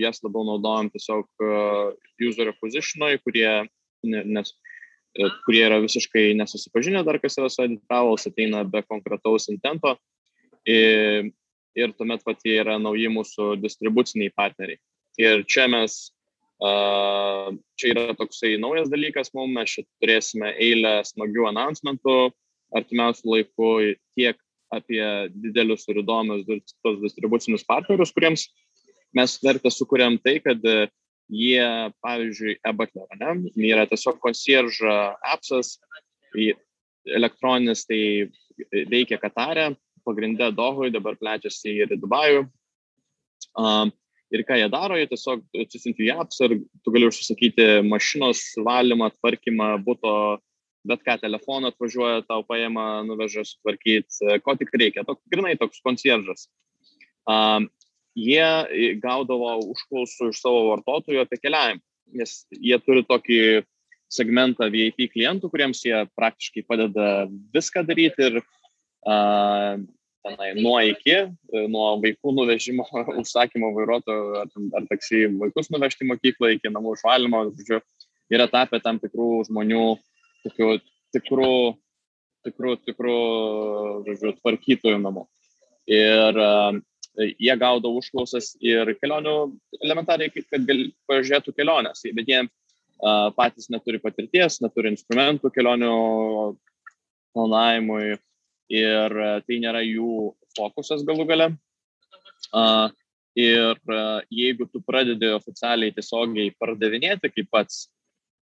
[0.00, 1.44] jas labiau naudojam tiesiog
[2.22, 3.48] user acquisitionui, kurie,
[4.04, 4.52] nes,
[5.14, 9.96] e, kurie yra visiškai nesusipažinę dar, kas yra su editavals, ateina be konkretaus intento.
[10.68, 11.30] Ir,
[11.76, 14.80] ir tuomet pat jie yra nauji mūsų distribuciniai partneriai.
[15.20, 15.98] Ir čia mes,
[16.60, 22.16] čia yra toksai naujas dalykas mums, mes čia turėsime eilę smagių announcementų,
[22.76, 23.70] artimiausių laikų
[24.18, 24.38] tiek
[24.74, 28.48] apie didelius ir įdomius tos distribucinius partnerius, kuriems
[29.14, 31.66] mes vertę sukūrėm tai, kad jie,
[32.04, 34.94] pavyzdžiui, e-butler, ne, yra tiesiog concierge
[35.30, 35.76] appsas,
[37.06, 38.00] elektroninis tai
[38.90, 39.70] veikia Katarė,
[40.04, 42.48] pagrindė Dohui, dabar plečiasi ir į Dubajų.
[43.54, 43.92] Um,
[44.34, 49.12] Ir ką jie daro, jie tiesiog atsisinti į apps ir tu gali užsisakyti mašinos valymą,
[49.18, 50.14] tvarkymą, būto,
[50.88, 55.04] bet ką telefoną atvažiuoja, tau paėma, nuveža sutvarkyti, ko tik reikia.
[55.08, 56.48] Tok, grinai toks koncieržas.
[57.24, 57.70] Um,
[58.14, 61.82] jie gaudavo užklausų iš savo vartotojų apie keliavimą,
[62.20, 63.40] nes jie turi tokį
[64.12, 69.80] segmentą VIP klientų, kuriems jie praktiškai padeda viską daryti ir uh,
[70.24, 71.16] tenai nuo iki,
[71.68, 72.86] nuo vaikų nuvežimo,
[73.20, 77.80] užsakymo vairuotojo ar, ar taksi vaikus nuvežti mokyklą iki namų išvalymo, žodžiu,
[78.32, 79.84] yra tapę tam tikrų žmonių,
[80.44, 80.70] tokių
[81.14, 81.52] tikrų,
[82.46, 83.20] tikrų, tikrų,
[84.08, 85.28] žodžiu, tvarkytojų namų.
[85.90, 86.82] Ir uh,
[87.16, 89.34] jie gaudo užklausas ir kelionių
[89.82, 92.42] elementariai, kad gal, pažiūrėtų keliones, bet jie
[93.36, 95.94] patys neturi patirties, neturi instrumentų kelionių
[97.34, 98.16] planavimui
[98.72, 101.48] ir tai nėra jų fokusas galų gale.
[103.34, 103.80] Ir
[104.30, 107.88] jeigu tu pradedi oficialiai tiesiogiai pardavinėti kaip pats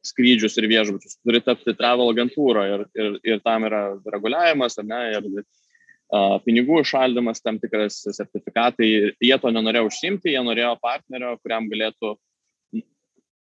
[0.08, 3.82] skrydžius ir viešbučius, turi tapti travel agentūrą ir, ir, ir tam yra
[4.14, 8.90] reguliavimas, ar ne, ir uh, pinigų išaldymas, tam tikras sertifikatai.
[9.24, 12.16] Jie to nenorėjo užsimti, jie norėjo partnerio, kuriam galėtų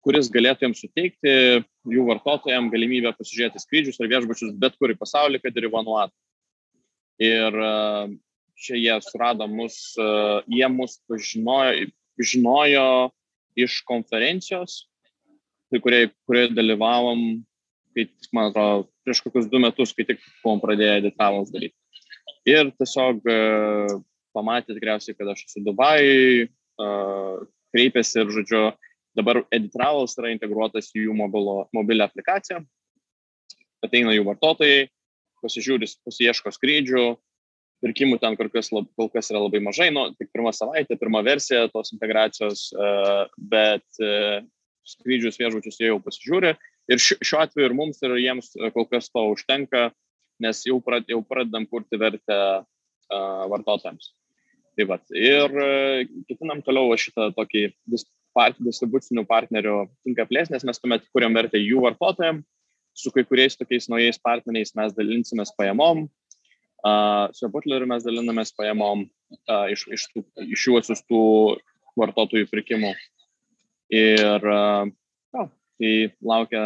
[0.06, 1.32] kuris galėtų jiems suteikti
[1.90, 6.14] jų vartotojams galimybę pasižiūrėti skrydžius ar viešbučius bet kur į pasaulį, kad ir į Vanuatą.
[7.26, 7.72] Ir e,
[8.60, 10.10] čia jie surado mus, e,
[10.60, 11.88] jie mus pažinojo,
[12.22, 12.88] žinojo
[13.58, 14.84] iš konferencijos,
[15.72, 17.24] tai kurioje, kurioje dalyvavom,
[17.96, 21.76] kai, man atrodo, prieš kokius du metus, kai tik buvom pradėję editavus daryti.
[22.46, 23.38] Ir tiesiog e,
[24.36, 26.50] pamatė tikriausiai, kad aš esu Dubajai,
[27.74, 28.66] kreipėsi ir, žodžiu,
[29.16, 32.60] Dabar Editravels yra integruotas į jų mobilo, mobilę aplikaciją.
[33.86, 34.90] Ateina jų vartotojai,
[35.46, 37.06] pasižiūri, pasieško skrydžių,
[37.86, 41.22] pirkimų ten kur kas, lab, kol kas yra labai mažai, nu, tik pirmą savaitę, pirmą
[41.24, 43.86] versiją tos integracijos, uh, bet
[44.86, 46.56] skrydžius viešbučius jie jau pasižiūri.
[46.92, 49.90] Ir šiuo atveju ir mums, ir jiems kol kas to užtenka,
[50.44, 54.12] nes jau, prad, jau pradedam kurti vertę uh, vartotojams.
[54.76, 55.06] Taip pat.
[55.16, 57.70] Ir uh, ketinam toliau šitą tokį
[58.36, 62.46] part, distribucinių partnerių tinka plės, nes mes tuomet kuriam vertę jų vartotojams,
[62.96, 66.06] su kai kuriais tokiais naujais partneriais mes dalinsimės pajamom,
[66.86, 71.24] uh, su butleriu mes dalinamės pajamom uh, iš, iš, tų, iš jų atsiustų
[72.00, 72.94] vartotojų pirkimų.
[73.94, 75.44] Ir ja,
[75.78, 75.92] tai
[76.26, 76.64] laukia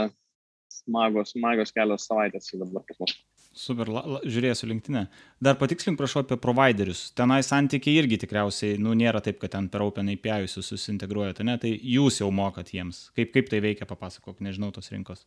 [0.72, 3.18] smagos, smagos kelios savaitės dabar pas mus.
[3.60, 5.08] Super, la, la, žiūrėsiu linktinę.
[5.44, 7.08] Dar patikslink, prašau, apie providerius.
[7.18, 11.58] Tenai santykiai irgi tikriausiai, nu, nėra taip, kad ten per Open API jūs susintegruojate, ne?
[11.60, 13.08] Tai jūs jau mokat jiems.
[13.18, 15.26] Kaip, kaip tai veikia, papasakok, nežinau tos rinkos.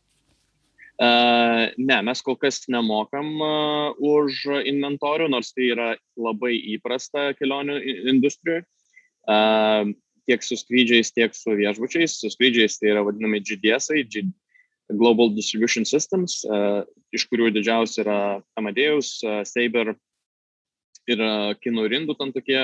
[0.93, 7.79] Uh, ne, mes kol kas nemokam uh, už inventorių, nors tai yra labai įprasta kelionių
[8.13, 8.63] industrijoje.
[9.23, 9.93] Uh,
[10.29, 12.15] tiek su skrydžiais, tiek su viešbučiais.
[12.19, 14.05] Su skrydžiais tai yra vadinami GDS-ai,
[14.91, 16.83] Global Distribution Systems, uh,
[17.15, 18.17] iš kurių didžiausia yra
[18.59, 19.93] Amadeus, uh, Saber
[21.07, 22.59] ir uh, kinų ir indų, ten tokie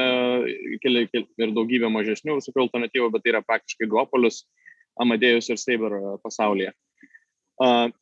[0.83, 4.43] keli, keli, ir daugybė mažesnių visokių alternatyvų, bet tai yra praktiškai duopolius
[4.99, 6.73] Amadeus ir Saber pasaulyje.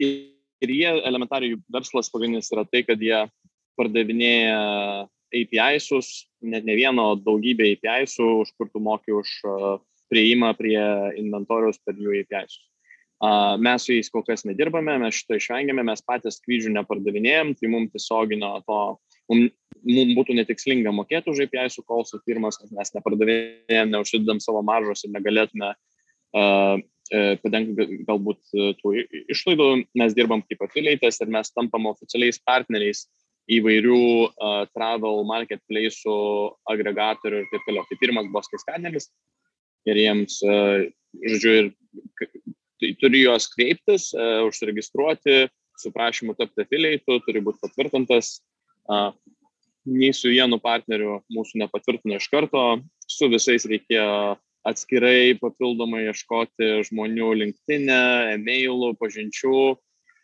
[0.01, 3.19] Ir jie elementariai verslas pagrindinis yra tai, kad jie
[3.77, 4.57] pardavinėja
[5.33, 9.77] API-sus, net ne vieno, daugybę API-sų, už kur tu moki už uh,
[10.11, 10.79] prieimą prie
[11.19, 12.63] inventoriaus per jų API-sus.
[13.57, 17.89] Mes su jais kol kas nedirbame, mes šito išvengiame, mes patys skrydžių nepardavinėjom, tai mums
[17.95, 18.81] tiesioginio to,
[19.31, 19.55] mums,
[19.89, 25.01] mums būtų netikslinga mokėti už API su kolsų firmas, nes mes nepardavinėjom, neužsidedam savo maržos
[25.07, 26.77] ir negalėtume uh,
[27.41, 28.93] padengti galbūt tų
[29.33, 29.67] išlaidų.
[29.97, 33.07] Mes dirbam kaip affiliates ir mes tampam oficialiais partneriais
[33.47, 36.17] įvairių uh, travel marketplace'ų,
[36.73, 37.85] agregatorių ir taip toliau.
[37.87, 39.09] Tai pirmas buvo skaiskaneris
[39.87, 40.83] ir jiems, uh,
[41.23, 42.33] žodžiu, ir
[42.81, 45.45] tai turi juos kreiptis, uh, užsiregistruoti,
[45.77, 48.39] su prašymu tapti afiliaitu, turi būti patvirtintas.
[48.87, 49.11] Uh,
[49.87, 52.63] nei su vienu partneriu mūsų nepatvirtino iš karto,
[53.07, 54.35] su visais reikėjo
[54.67, 58.01] atskirai papildomai ieškoti žmonių linktinę,
[58.35, 59.77] e-mailų, pažinčių.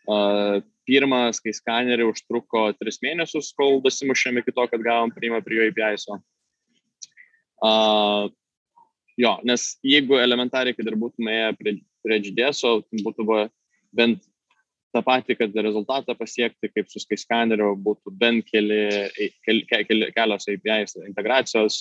[0.04, 5.62] Uh, pirmas, kai skanerį užtruko tris mėnesius, kol dasimušėme iki to, kad gavom priimą prie
[5.62, 6.20] jo API-so.
[7.64, 8.28] Uh,
[9.16, 13.26] jo, nes jeigu elementariai, kad ir būtume prie prie GDSO būtų
[13.96, 14.24] bent
[14.94, 18.84] tą patį, kad rezultatą pasiekti, kaip su Skyscaneriu, būtų bent keli,
[19.46, 21.80] keli, keli, kelios API integracijos,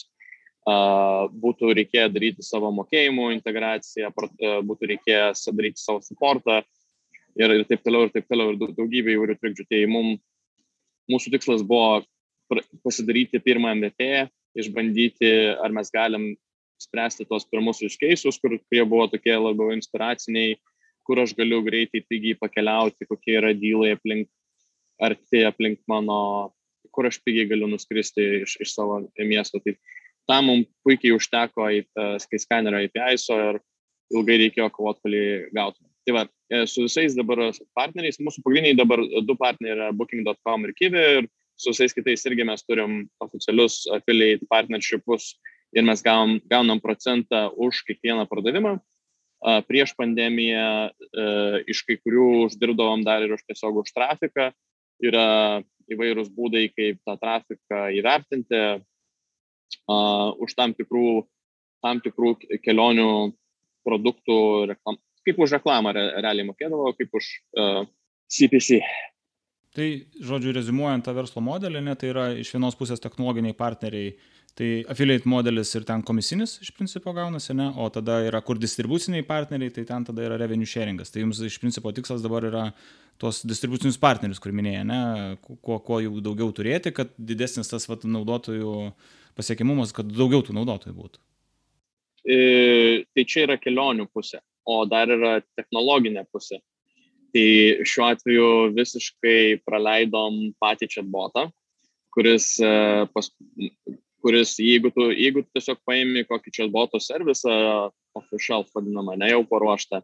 [0.65, 6.63] uh, būtų reikėję daryti savo mokėjimų integraciją, būtų reikėję daryti savo supportą
[7.39, 9.67] ir, ir taip toliau, ir taip toliau, ir daugybė įvairių trikdžių.
[9.71, 10.15] Tai mum,
[11.13, 12.03] mūsų tikslas buvo
[12.85, 14.27] pasidaryti pirmą MVP,
[14.59, 16.33] išbandyti, ar mes galim
[16.83, 20.57] spręsti tos pirmus iškeisus, kur kurie buvo tokie labiau inspiraciniai,
[21.07, 24.29] kur aš galiu greitai, pigiai pakeliauti, kokie yra dylai aplink,
[25.03, 26.53] arti aplink mano,
[26.95, 29.63] kur aš pigiai galiu nuskristi iš, iš savo miesto.
[29.63, 29.77] Tai
[30.31, 31.85] tam mums puikiai užteko į
[32.27, 33.63] Skyscannerio API ir
[34.13, 35.27] ilgai reikėjo kovoti, kol jį
[35.57, 35.92] gautume.
[36.03, 37.45] Tai va, e, su visais dabar
[37.79, 42.47] partneriais, mūsų pagrindiniai dabar du partneriai yra Booking.com ir Kivi ir su visais kitais irgi
[42.49, 45.37] mes turim oficialius affiliate partnershipus
[45.77, 48.77] ir mes gaunam, gaunam procentą už kiekvieną pardavimą.
[49.67, 50.91] Prieš pandemiją
[51.71, 54.51] iš kai kurių uždirbdavom dar ir už tiesiog už trafiką.
[55.03, 58.61] Yra įvairūs būdai, kaip tą trafiką įvertinti,
[60.47, 61.25] už tam tikrų,
[61.83, 63.09] tam tikrų kelionių
[63.83, 64.39] produktų,
[64.71, 67.83] reklam, kaip už reklamą realiai mokėdavo, kaip už uh,
[68.33, 68.83] CPC.
[69.73, 69.87] Tai,
[70.21, 74.11] žodžiu, rezumuojant tą verslo modelį, ne, tai yra iš vienos pusės technologiniai partneriai,
[74.59, 79.25] tai affiliate modelis ir ten komisinis iš principo gaunasi, ne, o tada yra kur distribuciniai
[79.25, 81.09] partneriai, tai ten tada yra revenue sharingas.
[81.13, 82.67] Tai jums iš principo tikslas dabar yra
[83.23, 85.01] tuos distribucinius partnerius, kur minėjai, ne,
[85.41, 88.77] kuo, kuo jų daugiau turėti, kad didesnis tas vat, naudotojų
[89.41, 91.23] pasiekimumas, kad daugiau tų naudotojų būtų.
[92.29, 92.37] E,
[93.09, 96.61] tai čia yra kelionių pusė, o dar yra technologinė pusė
[97.33, 97.45] Tai
[97.89, 101.47] šiuo atveju visiškai praleidom patį chatbotą,
[102.13, 102.73] kuris, e,
[103.15, 103.31] pas,
[104.21, 107.55] kuris jeigu, tu, jeigu tu tiesiog paimi kokį chatboto servisą,
[108.19, 110.03] off-the-shelf vadinamą, ne jau paruoštą,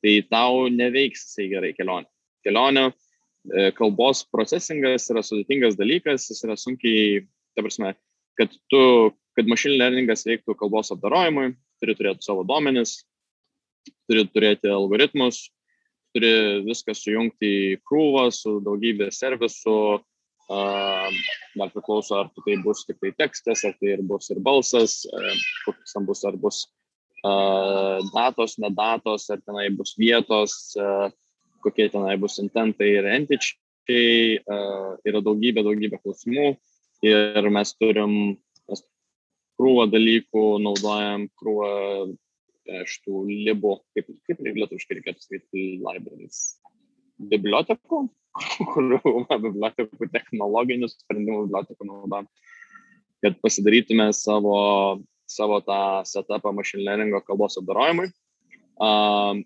[0.00, 2.06] tai tau neveiks jisai gerai kelionė.
[2.46, 2.86] Kelionė,
[3.50, 7.24] e, kalbos procesingas yra sudėtingas dalykas, jis yra sunkiai,
[7.58, 7.96] ta prasme,
[8.38, 8.84] kad tu,
[9.34, 11.50] kad machine learningas veiktų kalbos apdarojimui,
[11.82, 13.00] turi turėti savo duomenis,
[14.10, 15.48] turi turėti algoritmus,
[16.14, 16.32] turi
[16.66, 19.78] viską sujungti į krūvą su daugybė servisų,
[20.50, 25.04] dar priklauso, ar tai bus tik tai tekstas, ar tai ir bus ir balsas,
[25.66, 26.64] kokius ten bus, ar bus
[28.14, 30.74] datos, nedatos, ar tenai bus vietos,
[31.62, 34.40] kokie tenai bus intentai ir entičiai,
[35.06, 36.54] yra daugybė, daugybė klausimų
[37.06, 38.16] ir mes turim
[38.68, 38.82] mes
[39.60, 41.70] krūvą dalykų, naudojam krūvą
[42.84, 46.40] iš tų libų, kaip, kaip lietuviškai reikėtų sakyti, libraries,
[47.32, 48.02] bibliotekų,
[48.72, 49.00] kurių
[49.30, 52.28] bibliotekų technologinių sprendimų bibliotekų naudojam,
[53.24, 54.56] kad pasidarytume savo,
[55.28, 58.08] savo tą setupą machine learningo kalbos apdarojimui.
[58.80, 59.42] Um,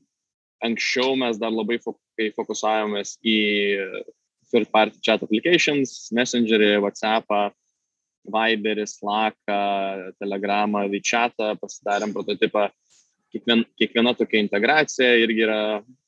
[0.65, 1.99] anksčiau mes dar labai fok
[2.37, 3.39] fokusavomės į
[4.53, 7.49] third party chat applications, Messengerį, WhatsAppą,
[8.25, 9.59] Viberį, Slacką,
[10.23, 12.69] Telegramą, WeChatą, pasidarėm prototipą
[13.35, 15.61] kiekvien, kiekviena tokia integracija irgi yra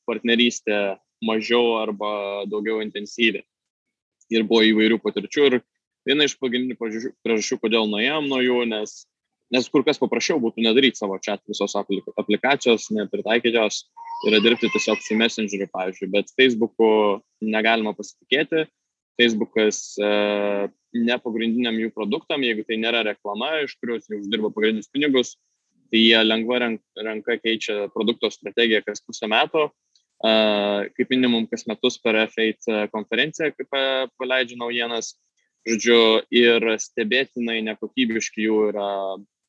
[0.07, 0.97] partnerystė
[1.27, 3.43] mažiau arba daugiau intensyvi.
[4.33, 5.59] Ir buvo įvairių patirčių ir
[6.07, 9.03] viena iš pagrindinių priežasčių, kodėl nuėjom nuo jų, nes,
[9.53, 13.85] nes kur kas paprasčiau būtų nedaryti savo chat visos aplikacijos, nepritaikyti jos,
[14.27, 16.89] yra dirbti tiesiog su Messengeriu, pavyzdžiui, bet Facebook'u
[17.43, 18.65] negalima pasitikėti.
[19.17, 20.09] Facebookas e,
[20.93, 25.31] ne pagrindiniam jų produktam, jeigu tai nėra reklama, iš kurios jie uždirba pagrindinius pinigus,
[25.91, 29.67] tai jie lengva ranka keičia produkto strategiją kas pusę metų,
[30.97, 33.79] kaip minimum kas metus per F8 konferenciją, kaip
[34.17, 35.15] paleidžia naujienas,
[35.67, 38.91] žodžiu, ir stebėtinai nekokybiški jų yra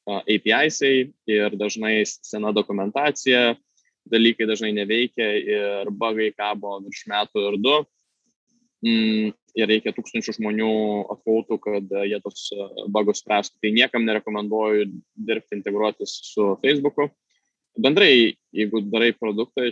[0.09, 3.57] API'ai ir dažnai sena dokumentacija,
[4.09, 7.77] dalykai dažnai neveikia ir bugai kabo virš metų ir du.
[8.87, 10.73] Mm, ir reikia tūkstančių žmonių
[11.17, 13.59] atkautų, kad e, jie tos e, bagus spręstų.
[13.65, 14.87] Tai niekam nerekomenduoju
[15.29, 17.09] dirbti, integruotis su Facebook'u.
[17.79, 19.67] Bendrai, jeigu darai produktą,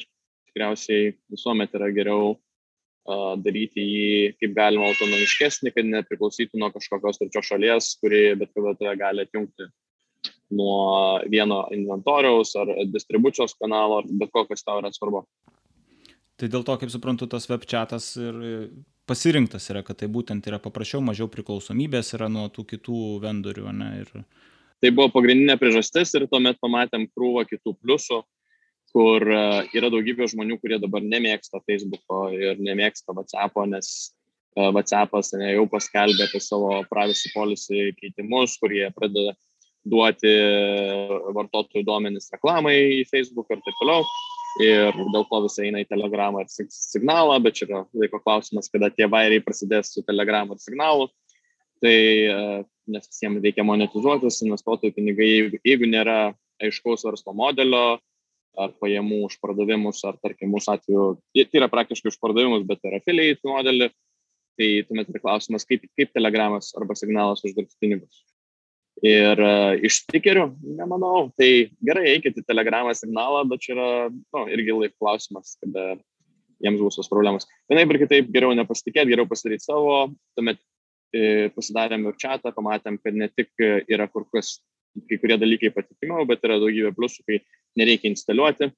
[0.46, 7.50] tikriausiai visuomet yra geriau uh, daryti jį kaip galima autonomiškesnį, kad nepriklausytų nuo kažkokios trečios
[7.50, 9.66] šalies, kuri bet kada tave gali atjungti
[10.54, 15.24] nuo vieno inventoriaus ar distribucijos kanalo, bet ko, kas tau yra svarbu.
[16.36, 18.36] Tai dėl to, kaip suprantu, tas web chatas ir
[19.08, 23.70] pasirinktas yra, kad tai būtent yra paprasčiau, mažiau priklausomybės yra nuo tų kitų vendorių.
[23.72, 24.10] Ne, ir...
[24.82, 28.20] Tai buvo pagrindinė priežastis ir tuomet pamatėm krūvą kitų pliusų,
[28.92, 29.40] kur e,
[29.78, 35.64] yra daugybė žmonių, kurie dabar nemėgsta Facebook'o ir nemėgsta WhatsApp'o, nes e, WhatsApp'as ne, jau
[35.72, 39.32] paskelbė apie savo privacy policy keitimus, kurie pradeda
[39.86, 40.32] duoti
[41.36, 44.02] vartotojų duomenis reklamai į Facebook ir taip toliau
[44.62, 48.90] ir dėl to visai eina į telegramą ir signalą, bet čia yra laiko klausimas, kada
[48.92, 51.08] tie vairiai prasidės su telegramu ir signalu.
[51.84, 52.36] Tai e,
[52.88, 56.18] nes visiems reikia monetizuotis, investuotojų pinigai, jeigu, jeigu nėra
[56.62, 57.98] aiškaus verslo modelio,
[58.56, 63.02] ar pajamų už pardavimus, ar tarkim mūsų atveju, tai yra praktiškai už pardavimus, bet yra
[63.02, 63.90] affiliate modelį,
[64.56, 68.24] tai tuomet yra klausimas, kaip, kaip telegramas arba signalas uždirbti pinigus.
[69.04, 70.46] Ir uh, iš stikerių,
[70.78, 75.98] nemanau, tai gerai, eikite į telegramą signalą, bet čia yra nu, irgi laiko klausimas, kada
[76.64, 77.44] jiems bus tos problemos.
[77.68, 79.98] Vienaip ir kitaip geriau nepasitikėti, geriau pasidaryti savo,
[80.38, 80.62] tuomet
[81.12, 84.56] e, pasidarėm ir čatą, pamatėm, kad ne tik yra kur kas
[85.10, 87.40] kai kurie dalykai patikimiau, bet yra daugybė pliusų, kai
[87.76, 88.70] nereikia instaliuoti.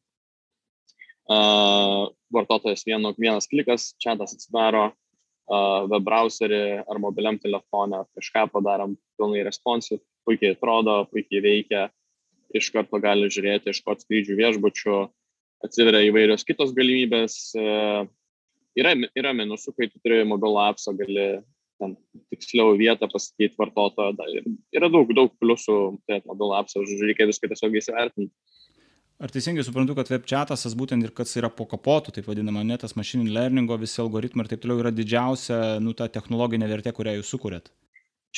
[1.28, 4.88] Uh, vartotojas vienu, vienas klikas, čatas atsidaro,
[5.48, 11.86] web browserį ar mobiliam telefonė, kažką padarom, pilnai responsive, puikiai atrodo, puikiai veikia,
[12.56, 14.98] iš karto gali žiūrėti, iškoti skrydžių viešbučių,
[15.64, 17.38] atsiveria įvairios kitos galimybės.
[17.58, 18.08] Uh,
[18.78, 21.28] yra, yra minusų, kai tu turi mobilų apsą, gali
[21.78, 21.94] ten
[22.32, 24.44] tiksliau vietą pasakyti vartotojo.
[24.74, 25.78] Yra daug, daug pliusų,
[26.10, 28.32] tai mobilų apsą, žodžiu, reikia viską tiesiog įsivertinti.
[29.18, 32.76] Ar teisingai suprantu, kad web chatas, būtent ir kas yra po kapotu, taip vadinama, ne
[32.78, 37.16] tas machine learningo, visi algoritmai ir taip toliau yra didžiausia, nu, ta technologinė vertė, kurią
[37.16, 37.72] jūs sukūrėt?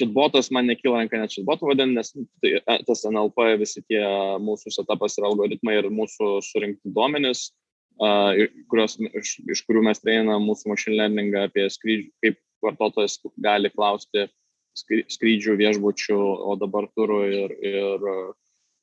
[0.00, 4.00] Chatbotas man nekyla ranka net chatbotų vadinti, nes tai, e, tas NLP, visi tie
[4.40, 7.50] mūsų setupas ir algoritmai ir mūsų surinkti duomenys,
[8.00, 8.32] uh,
[8.72, 14.30] kurios, iš, iš kurių mes treinam mūsų machine learningą apie skrydžių, kaip vartotojas gali klausti
[14.80, 18.12] skrydžių viešbučių, o dabar turų ir, ir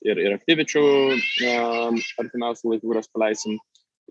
[0.06, 0.84] ir, ir aktyvičių
[2.22, 3.58] artimiausių laikų, kurias paleisim.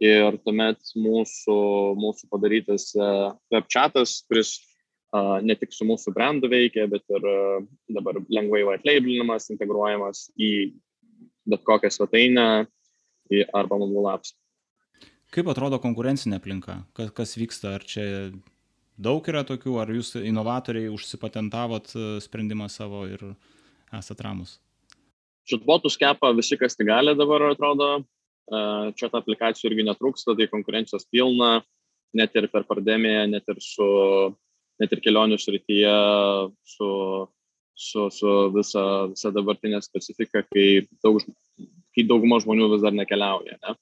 [0.03, 1.59] Ir tuomet mūsų,
[1.97, 7.63] mūsų padarytas web chatas, kuris uh, ne tik su mūsų brandu veikia, bet ir uh,
[7.97, 10.51] dabar lengvai white labelinamas, integruojamas į
[11.49, 12.67] bet kokią svetainę
[13.57, 14.35] arba mobile apps.
[15.33, 16.83] Kaip atrodo konkurencinė aplinka?
[16.97, 17.73] Kas, kas vyksta?
[17.79, 18.05] Ar čia
[19.01, 21.89] daug yra tokių, ar jūs inovatoriai užsipatentavot
[22.25, 23.25] sprendimą savo ir
[23.97, 24.59] esat ramus?
[25.47, 27.91] Šitbotus kepa visi, kas tik gali dabar, atrodo.
[28.99, 31.61] Čia ta aplikacijų irgi netrūksta, tai konkurencijos pilna,
[32.15, 33.87] net ir per pandemiją, net ir su,
[34.83, 35.97] net ir kelionių srityje,
[36.77, 36.91] su,
[37.75, 41.19] su, su visa, visa dabartinė specifika, kai, daug,
[41.95, 43.59] kai dauguma žmonių vis dar nekeliauja.
[43.67, 43.77] Ne?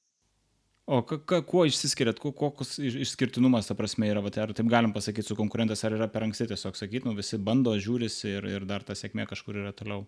[0.84, 5.30] O ka, ka, kuo išsiskiriat, kokius išskirtinumas, ta prasme, yra, vat, ar taip galim pasakyti
[5.30, 8.84] su konkurentas, ar yra per anksti tiesiog sakyti, nu visi bando, žiūrisi ir, ir dar
[8.84, 10.04] ta sėkmė kažkur yra toliau?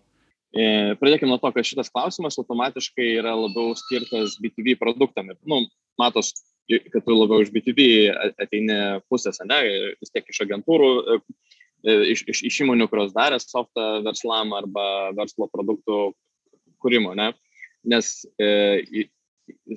[0.55, 5.33] E, Pradėkime nuo to, kad šitas klausimas automatiškai yra labiau skirtas B2B produktam.
[5.43, 5.65] Nu,
[5.99, 6.31] matos,
[6.67, 7.87] kad tu labiau iš B2B
[8.39, 8.77] ateini
[9.11, 9.59] pusės, ne,
[9.99, 11.17] vis tiek iš agentūrų, e,
[11.83, 15.99] e, iš, iš, iš įmonių, kurios darė softą verslam arba verslo produktų
[16.83, 17.33] kūrimo, ne?
[17.87, 19.07] Nes e,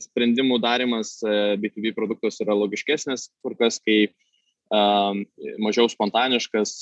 [0.03, 4.09] sprendimų darimas B2B produktus yra logiškesnis, kur kas kai
[4.75, 5.21] um,
[5.62, 6.73] mažiau spontaniškas,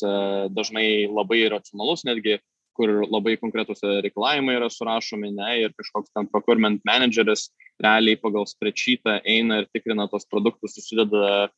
[0.56, 2.38] dažnai labai racionalus netgi
[2.78, 7.48] kur labai konkretus reikalavimai yra surašomi, ne, ir kažkoks ten procurement manageris
[7.82, 11.48] realiai pagal spreadsheetą eina ir tikrina tos produktus, susideda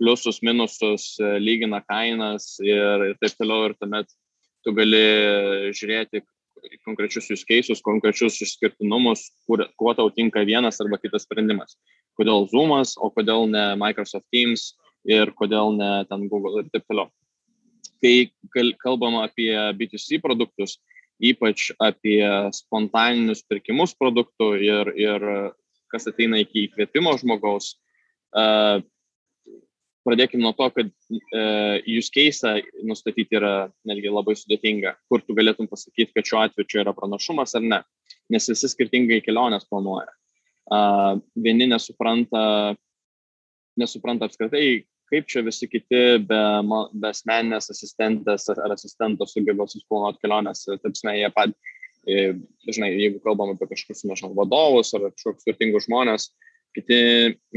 [0.00, 1.12] pliusus, minusus,
[1.44, 4.08] lygina kainas ir, ir taip toliau, ir tuomet
[4.64, 5.04] tu gali
[5.76, 6.24] žiūrėti
[6.84, 11.76] konkrečius use cases, konkrečius išskirtinumus, kur, kuo tau tinka vienas arba kitas sprendimas.
[12.20, 14.72] Kodėl Zoomas, o kodėl ne Microsoft Teams
[15.08, 17.08] ir kodėl ne ten Google ir taip toliau
[18.02, 18.30] kai
[18.82, 20.78] kalbam apie B2C produktus,
[21.20, 22.22] ypač apie
[22.56, 25.26] spontaninius pirkimus produktų ir, ir
[25.92, 27.74] kas ateina iki įkvėpimo žmogaus,
[30.06, 32.54] pradėkime nuo to, kad uh, use case
[32.86, 37.54] nustatyti yra netgi labai sudėtinga, kur tu galėtum pasakyti, kad šiuo atveju čia yra pranašumas
[37.58, 37.82] ar ne,
[38.32, 40.10] nes visi skirtingai kelionės planuoja.
[41.34, 42.76] Vieni nesupranta,
[43.80, 46.40] nesupranta apskritai, kaip čia visi kiti be,
[46.92, 50.64] be asmeninės asistentės ar asistento sugeba susiplanuoti keliones.
[50.68, 51.54] Taip, jie pat,
[52.06, 52.32] e,
[52.68, 56.30] žinai, jeigu kalbam apie kažkokius, nežinau, vadovus ar kažkokius turtingus žmonės,
[56.76, 57.00] kiti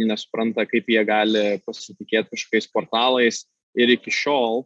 [0.10, 3.43] nesupranta, kaip jie gali pasitikėti kažkokiais portalais
[3.78, 4.64] ir iki šiol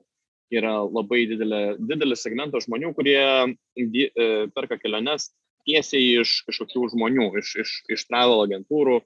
[0.53, 3.19] yra labai didelė, didelis segmentas žmonių, kurie
[3.75, 5.29] di, e, perka keliones
[5.67, 9.01] tiesiai iš kažkokių žmonių, iš, iš, iš travel agentūrų,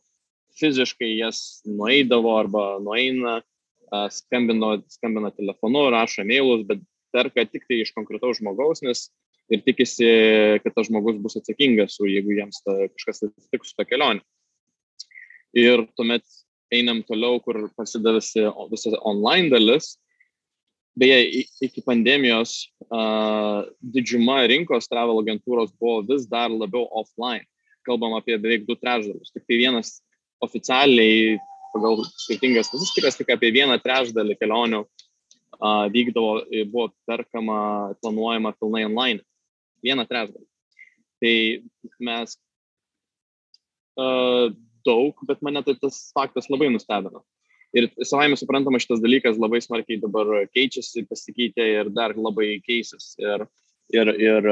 [0.59, 3.39] fiziškai jas nueidavo arba nueina
[4.11, 9.09] skambino, skambina telefonu, rašo mailus, bet perka tik tai iš konkretaus žmogaus, nes
[9.51, 10.07] ir tikisi,
[10.63, 14.23] kad tas žmogus bus atsakingas, jeigu jiems ta, kažkas atsitiks su ta kelionė.
[15.57, 16.23] Ir tuomet
[16.71, 19.97] einam toliau, kur pasidavėsi visa online dalis.
[20.95, 27.47] Beje, iki pandemijos uh, didžiuma rinkos travel agentūros buvo vis dar labiau offline.
[27.87, 29.31] Kalbam apie beveik du trečdalius.
[29.31, 29.93] Tik tai vienas
[30.43, 31.39] oficialiai
[31.73, 36.31] pagal skirtingas statistikas tik apie vieną trečdalį kelionių uh, vykdavo,
[36.71, 37.59] buvo perkama,
[38.01, 39.25] planuojama pilnai online.
[39.85, 40.47] Vieną trečdalį.
[41.21, 41.35] Tai
[42.07, 42.35] mes
[43.97, 44.53] uh,
[44.85, 47.23] daug, bet mane tai tas faktas labai nustebino.
[47.77, 53.13] Ir savaime suprantama, šitas dalykas labai smarkiai dabar keičiasi, pasikeitė ir dar labai keisis.
[53.21, 53.45] Ir,
[53.95, 54.49] ir, ir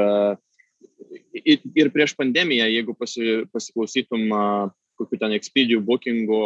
[1.44, 4.26] ir, ir prieš pandemiją, jeigu pasi, pasiklausytum
[5.00, 6.42] kokių ten expedijų, bookingų,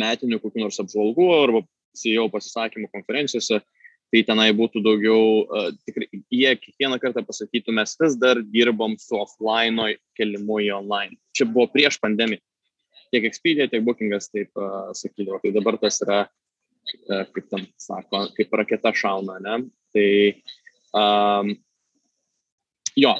[0.00, 1.62] metinių kokių nors apžvalgų arba
[1.94, 3.60] CEO pasisakymų konferencijose,
[4.12, 9.18] tai tenai būtų daugiau, uh, tikrai, jie kiekvieną kartą pasakytų, mes vis dar dirbom su
[9.18, 11.18] offline kelimu į online.
[11.34, 12.42] Čia buvo prieš pandemiją.
[13.14, 15.40] Tiek Expedia, tiek Bookingas taip uh, sakydavo.
[15.42, 19.58] Tai dabar tas yra, uh, kaip tam sako, kaip raketa šauna, ne?
[19.94, 20.08] Tai
[20.94, 21.54] um,
[22.98, 23.12] jo,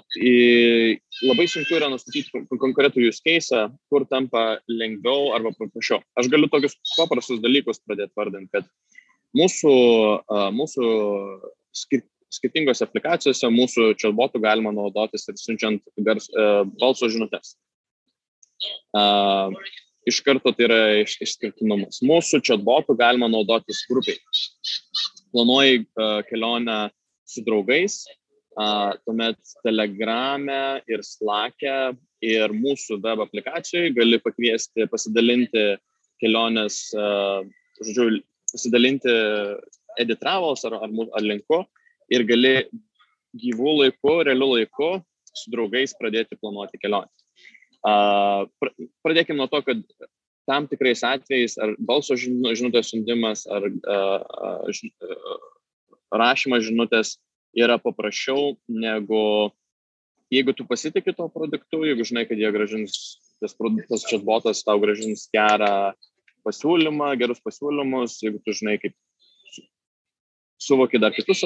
[1.25, 6.03] labai sunku yra nustatyti konkretų use case, kur tampa lengviau arba paprasčiau.
[6.19, 8.69] Aš galiu tokius paprastus dalykus pradėti vardinti, kad
[9.37, 9.77] mūsų,
[10.55, 10.91] mūsų
[11.75, 12.05] skir
[12.35, 16.27] skirtingose aplikacijose mūsų chatbotų galima naudotis ir siunčiant gars,
[16.81, 17.53] balso žinutės.
[20.05, 22.01] Iš karto tai yra iš, išskirtinumas.
[22.05, 24.19] Mūsų chatbotų galima naudotis grupiai.
[25.31, 25.85] Planuoji
[26.29, 26.79] kelionę
[27.29, 28.03] su draugais,
[28.55, 31.95] tuomet Telegrame ir Slack'e
[32.25, 35.75] ir mūsų web aplikacijoje gali pakviesti pasidalinti
[36.23, 39.15] kelionės, žodžiu, pasidalinti
[39.99, 41.65] edit travels ar, ar, ar linku
[42.13, 42.55] ir gali
[43.43, 44.91] gyvų laiku, realiu laiku
[45.35, 47.11] su draugais pradėti planuoti kelionę.
[49.05, 49.83] Pradėkime nuo to, kad
[50.49, 53.67] tam tikrais atvejais ar balso žinutės siuntimas, ar
[56.15, 57.17] rašymas žinutės
[57.55, 59.51] yra paprasčiau negu
[60.35, 62.99] jeigu tu pasitikė to produktu, jeigu žinai, kad jie gražins,
[63.43, 65.95] tas produktas, chatbotas tau gražins gerą
[66.45, 68.95] pasiūlymą, gerus pasiūlymus, jeigu tu žinai, kaip
[70.61, 71.43] suvoki dar kitus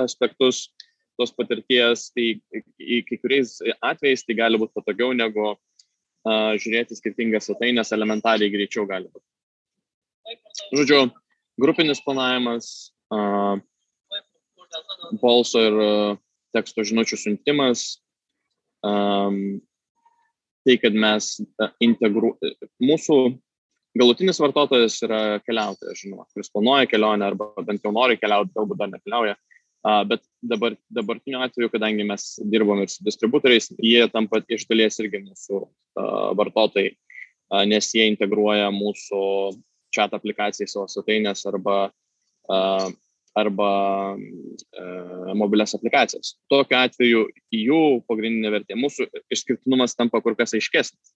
[0.00, 0.68] aspektus
[1.18, 2.34] tos patirties, tai
[3.08, 9.06] kai kuriais atvejais tai gali būti patogiau negu uh, žiūrėti skirtingas svetainės elementariai greičiau gali
[9.06, 9.26] būti.
[10.74, 10.98] Žodžiu,
[11.60, 12.70] grupinis planavimas,
[13.14, 13.62] uh,
[15.22, 16.18] balso ir uh,
[16.54, 17.86] teksto žinučių siuntimas,
[18.86, 19.58] um,
[20.64, 21.36] tai, kad mes
[21.84, 22.34] integru...
[22.82, 23.18] Mūsų
[23.98, 28.92] galutinis vartotojas yra keliautojas, žinoma, kuris planuoja kelionę arba bent jau nori keliauti, galbūt dar
[28.94, 29.36] nekeliauja.
[29.84, 34.96] Uh, bet dabar, dabartiniu atveju, kadangi mes dirbam ir su distributoriais, jie tampa iš dalies
[35.02, 39.20] irgi mūsų uh, vartotojai, uh, nes jie integruoja mūsų
[39.94, 41.76] chat aplikaciją į savo svetainės arba,
[42.48, 42.88] uh,
[43.34, 43.68] arba
[44.14, 46.36] uh, mobilias aplikacijas.
[46.52, 51.14] Tokiu atveju jų pagrindinė vertė, mūsų išskirtinumas tampa kur kas aiškesnis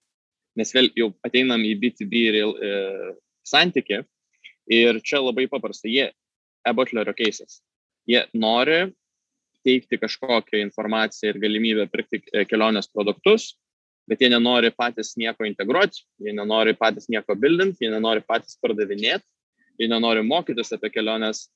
[0.59, 3.15] nes vėl jau ateinam į B2B real, e,
[3.47, 4.03] santyki
[4.75, 6.11] ir čia labai paprasta, jie
[6.69, 7.61] e-butlerio keisas.
[8.09, 8.89] Jie nori
[9.67, 13.53] teikti kažkokią informaciją ir galimybę pirkti e, kelionės produktus,
[14.09, 19.27] bet jie nenori patys nieko integruoti, jie nenori patys nieko bildinti, jie nenori patys pardavinėti,
[19.79, 21.49] jie nenori mokytis apie keliones,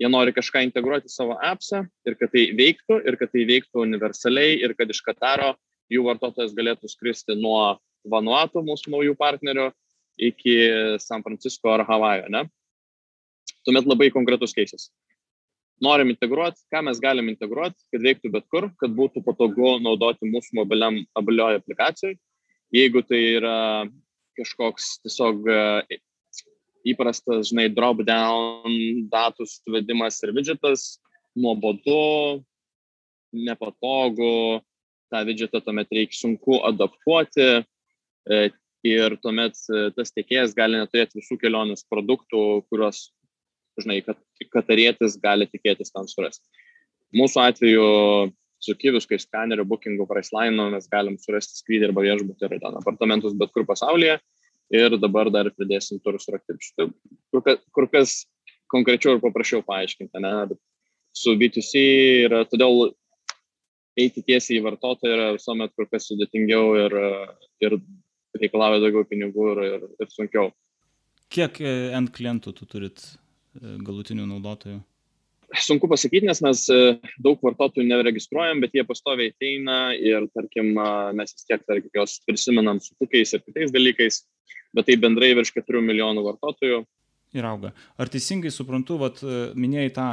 [0.00, 3.84] jie nori kažką integruoti į savo appsą ir kad tai veiktų, ir kad tai veiktų
[3.86, 5.54] universaliai, ir kad iš Kataro
[5.92, 7.76] jų vartotojas galėtų skristi nuo
[8.06, 9.70] Vanuatu, mūsų naujų partnerių,
[10.16, 10.54] iki
[11.02, 12.44] San Francisco ar Havajo, ne?
[13.66, 14.90] Tuomet labai konkretus keisas.
[15.82, 20.60] Norim integruoti, ką mes galim integruoti, kad veiktų bet kur, kad būtų patogu naudoti mūsų
[20.62, 22.16] mobiliam mobilioje aplikacijoje.
[22.74, 23.58] Jeigu tai yra
[24.38, 25.44] kažkoks tiesiog
[26.92, 28.76] įprastas, žinai, drop down
[29.12, 30.96] datų suvedimas ir widgetas,
[31.36, 32.42] nuobodu,
[33.36, 34.62] nepatogu,
[35.12, 37.64] tą widgetą tuomet reikia sunku adaptuoti,
[38.26, 38.50] E,
[38.86, 43.10] ir tuomet e, tas tiekėjas gali neturėti visų kelionės produktų, kuriuos,
[43.78, 44.18] žinai, kad
[44.54, 46.42] katarietis gali tikėtis ten surasti.
[47.16, 47.86] Mūsų atveju
[48.62, 53.52] su kyviškai skaneriu, bookingu, priceline mes galim surasti skrydį arba viešbutį ir ten apartamentus bet
[53.54, 54.18] kur pasaulyje
[54.74, 56.72] ir dabar dar pridėsim turus ir aktyvius.
[57.32, 57.42] Kur,
[57.74, 58.22] kur kas
[58.72, 60.32] konkrečiau ir paprasčiau paaiškinti, ne?
[60.52, 60.60] Bet
[61.16, 61.82] su B2C
[62.26, 62.90] yra, todėl
[63.96, 66.96] eiti tiesiai į vartotoją yra visuomet kur kas sudėtingiau ir,
[67.64, 67.78] ir
[68.36, 70.50] reikalauja daugiau pinigų ir, ir, ir sunkiau.
[71.32, 74.82] Kiek e, end klientų tu turit e, galutinių naudotojų?
[75.62, 76.78] Sunku pasakyti, nes mes e,
[77.22, 80.74] daug vartotojų neregistruojam, bet jie pastoviai ateina ir, tarkim,
[81.16, 84.20] mes vis tiek, tarkim, jos prisimenam su tokiais ir kitais dalykais,
[84.76, 86.82] bet tai bendrai virš 4 milijonų vartotojų.
[87.36, 87.72] Ir auga.
[88.00, 89.22] Ar teisingai suprantu, vat,
[89.58, 90.10] minėjai tą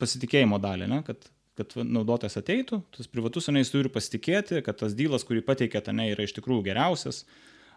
[0.00, 1.00] pasitikėjimo dalį, ne?
[1.06, 5.84] kad kad naudotojas ateitų, tas privatus ane jis turi pasitikėti, kad tas dylas, kurį pateikė
[5.86, 7.20] tane, yra iš tikrųjų geriausias,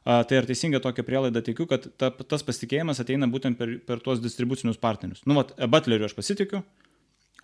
[0.07, 4.21] Tai ar teisinga tokia prielaida tikiu, kad ta, tas pasitikėjimas ateina būtent per, per tuos
[4.23, 5.25] distribucinius partnerius.
[5.27, 6.61] Nu, vat, Butleriu aš pasitikiu,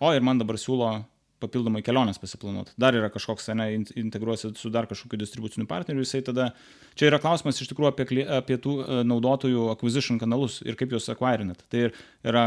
[0.00, 0.88] o ir man dabar siūlo
[1.44, 2.74] papildomai kelionės pasiplanuoti.
[2.80, 3.70] Dar yra kažkoks, ne,
[4.00, 6.50] integruosi su dar kažkokiu distribuciniu partneriu, jisai tada,
[6.98, 8.76] čia yra klausimas iš tikrųjų apie, apie tų
[9.06, 11.62] naudotojų acquisition kanalus ir kaip juos acquirinat.
[11.70, 11.88] Tai
[12.26, 12.44] yra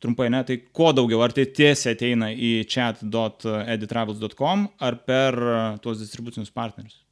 [0.00, 5.38] trumpai, ne, tai kuo daugiau, ar tai tiesiai ateina į chat.editravels.com ar per
[5.84, 7.02] tuos distribucinius partnerius?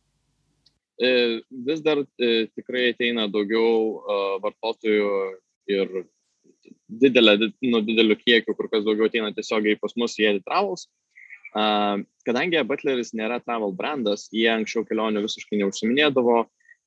[0.98, 4.00] Vis dar tikrai ateina daugiau
[4.42, 5.10] vartotojų
[5.70, 6.00] ir
[6.88, 10.88] didelė, nu, dideliu kiekiu, kur kas daugiau ateina tiesiogiai pas mus į Editravels.
[11.56, 16.42] Uh, kadangi Butleris nėra travel brandas, jie anksčiau kelionių visiškai neužsiminėdavo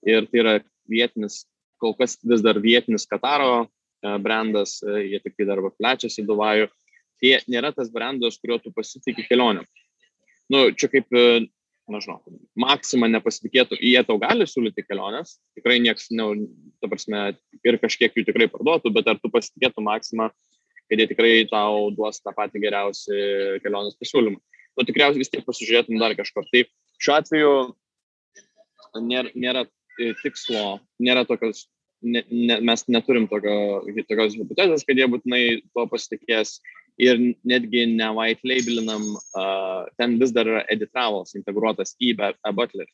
[0.05, 0.53] ir tai yra
[0.91, 1.45] vietinis,
[1.81, 6.27] kol kas vis dar vietinis Kataro uh, brandas, uh, jie tik tai dar plečiasi į
[6.29, 6.69] Dubajų.
[7.21, 9.65] Tai nėra tas brandas, kuriuo tu pasitikė kelionėm.
[10.51, 11.09] Nu, čia kaip
[11.91, 12.19] nežinau,
[12.59, 16.27] Maksima nepasitikėtų, jie tau gali siūlyti keliones, tikrai nieks, ne,
[16.81, 17.23] ta prasme,
[17.67, 20.29] ir kažkiek jų tikrai parduotų, bet ar tu pasitikėtų Maksimą,
[20.91, 23.19] kad jie tikrai tau duos tą patį geriausią
[23.63, 24.39] kelionės pasiūlymą.
[24.75, 26.47] Nu, tikriausiai vis tiek pasižiūrėtum dar kažkur.
[26.51, 26.65] Tai
[27.01, 27.53] šiuo atveju
[28.99, 29.65] nėra, nėra
[30.21, 31.65] tikslo, nėra tokios,
[32.03, 33.55] ne, ne, mes neturim tokio,
[34.09, 36.57] tokios hipotezės, kad jie būtinai tuo pasitikės
[37.01, 39.05] ir netgi ne white labelinam,
[39.37, 42.89] uh, ten vis dar yra editravos integruotas į e-butler.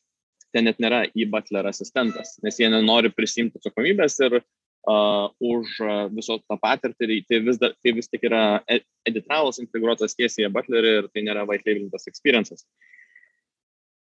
[0.54, 4.40] Ten net nėra e-butler asistentas, nes jie nenori prisimti atsakomybės ir
[4.86, 8.60] uh, už uh, viso tą patirtį, tai vis, dar, tai vis tik yra
[9.08, 12.66] editravos integruotas tiesiai į e-butlerį ir tai nėra white labelintas experiences.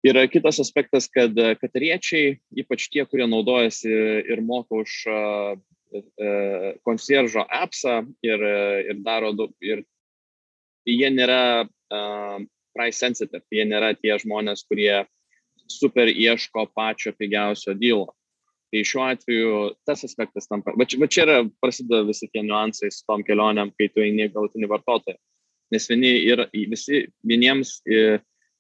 [0.03, 3.93] Ir kitas aspektas, kad katariečiai, ypač tie, kurie naudojasi
[4.27, 4.97] ir moka už
[6.83, 8.43] konsieržo appsą ir,
[8.91, 9.31] ir daro,
[9.63, 9.85] ir
[10.89, 12.43] jie nėra uh,
[12.75, 15.05] price sensitive, jie nėra tie žmonės, kurie
[15.71, 18.13] super ieško pačio pigiausio dylo.
[18.73, 22.89] Tai šiuo atveju tas aspektas tampa, bet čia, bet čia yra, prasideda visi tie niuansai
[22.89, 25.19] su tom kelioniam, kai tu eini galutinį vartotoją.
[25.73, 27.75] Nes vieni ir visi, vieniems,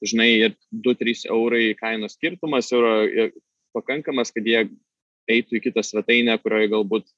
[0.04, 3.30] žinai, ir 2-3 eurai kainos skirtumas yra
[3.72, 4.66] pakankamas, kad jie
[5.32, 7.08] eitų į kitą svetainę, kurioje galbūt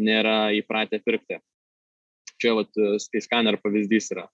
[0.00, 1.40] nėra įpratę pirkti.
[2.42, 4.28] Čia vat, Skyscanner pavyzdys yra.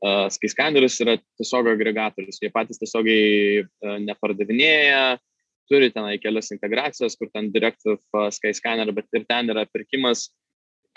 [0.00, 5.18] Uh, Skyscanneris yra tiesiog agregatorius, jie patys tiesiogiai uh, nepardavinėja,
[5.70, 10.28] turi tenai kelias integracijas, kur ten Directive uh, Skyscanner, bet ir ten yra pirkimas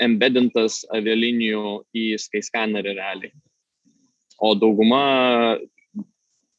[0.02, 3.34] embedintas avialinijų į Skyscannerį realiai.
[4.42, 5.60] O dauguma,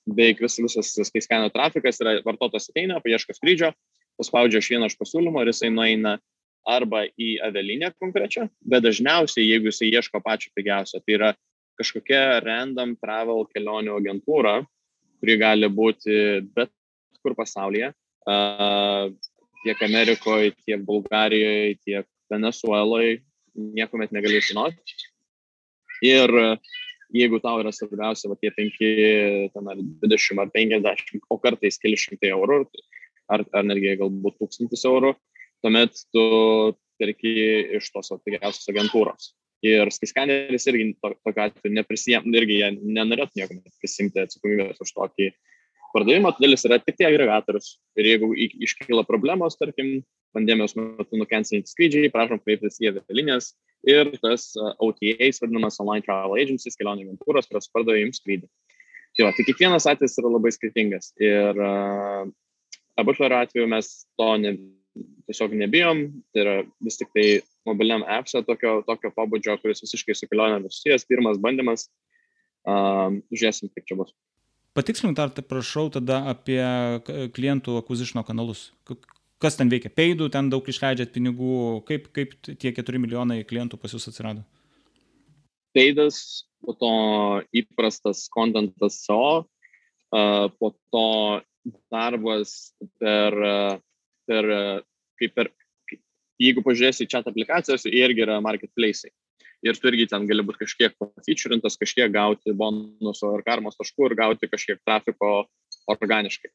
[0.06, 3.72] beveik vis, visas Skyscanner trafikas yra vartotojas ateina, paieško skrydžio,
[4.20, 6.18] paspaudžia iš vieno iš pasiūlymo ir jisai nueina
[6.64, 11.32] arba į avialinę konkrečią, bet dažniausiai, jeigu jisai ieško pačio pigiausio, tai yra
[11.80, 14.60] kažkokia random travel kelionių agentūra,
[15.18, 16.16] kuri gali būti
[16.54, 16.70] bet
[17.24, 17.90] kur pasaulyje,
[18.24, 23.20] tiek Amerikoje, tiek Bulgarijoje, tiek Venezueloje,
[23.54, 24.96] niekuomet negali žinoti.
[26.04, 26.32] Ir
[27.14, 28.80] jeigu tau yra svarbiausia, va tie 5,
[29.54, 32.64] ten ar 20 ar 50, o kartais keli šimtai eurų,
[33.32, 35.14] ar, ar netgi galbūt tūkstantis eurų,
[35.64, 36.24] tuomet tu
[37.00, 37.34] perki
[37.78, 39.32] iš tos pigiausios agentūros.
[39.64, 45.30] Ir Skyscanneris irgi to, tokiu atveju neprisijėm, irgi jie nenorėtų nieko prisimti atsakomybės už tokį
[45.30, 45.53] pardavimą,
[45.94, 47.76] todėl jis yra tik tai agregatorius.
[47.98, 50.02] Ir jeigu iškyla problemos, tarkim,
[50.34, 53.52] pandemijos metu nukensinti skrydžiai, prašom kreiptis į avialinijas
[53.86, 54.50] ir tas
[54.82, 58.48] OTAs, vadinamas Online Travel Agencies, kelionių agentūros, kurios pardavė jums skrydį.
[59.14, 61.12] Tai, va, tai kiekvienas atvejis yra labai skirtingas.
[61.22, 62.24] Ir uh,
[62.98, 64.54] abušlerio atveju mes to ne,
[65.28, 67.26] tiesiog nebijom, tai yra vis tik tai
[67.68, 71.86] mobiliam appse tokio, tokio pabudžio, kuris visiškai su kelionė susijęs, pirmas bandymas,
[72.66, 74.14] um, žiūrėsim, kaip čia bus.
[74.74, 76.60] Patikslink dar, tai prašau, tada apie
[77.36, 78.72] klientų akvizišno kanalus.
[79.42, 79.92] Kas ten veikia?
[79.92, 84.42] Peidų, ten daug išleidžiat pinigų, kaip, kaip tie 4 milijonai klientų pas jūs atsirado?
[85.74, 86.92] Peidas, po to
[87.54, 88.98] įprastas kontentas
[89.44, 91.06] uh, po to
[91.92, 93.34] darbas per,
[94.26, 94.50] per,
[95.20, 95.50] kaip per
[96.40, 99.12] jeigu pažiūrėsi aplikacijas, jie irgi yra marketplace'ai.
[99.64, 100.94] Ir tu irgi ten gali būti kažkiek
[101.24, 105.46] featurintas, kažkiek gauti bonuso ar karmos taškų ir gauti kažkiek trafiko
[105.88, 106.50] organiškai.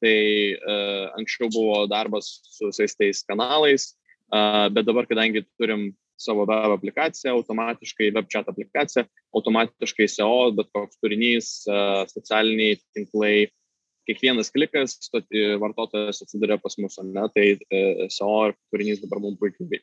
[0.00, 0.16] Tai
[0.56, 3.90] uh, anksčiau buvo darbas su visais tais kanalais,
[4.32, 9.04] uh, bet dabar, kadangi turim savo web aplikaciją, automatiškai web chat aplikaciją,
[9.36, 13.50] automatiškai SEO, bet koks turinys, uh, socialiniai tinklai,
[14.08, 14.96] kiekvienas klikas
[15.60, 17.44] vartotojas atsiduria pas mus, ne, tai
[18.08, 19.82] SEO turinys dabar mums puikiai,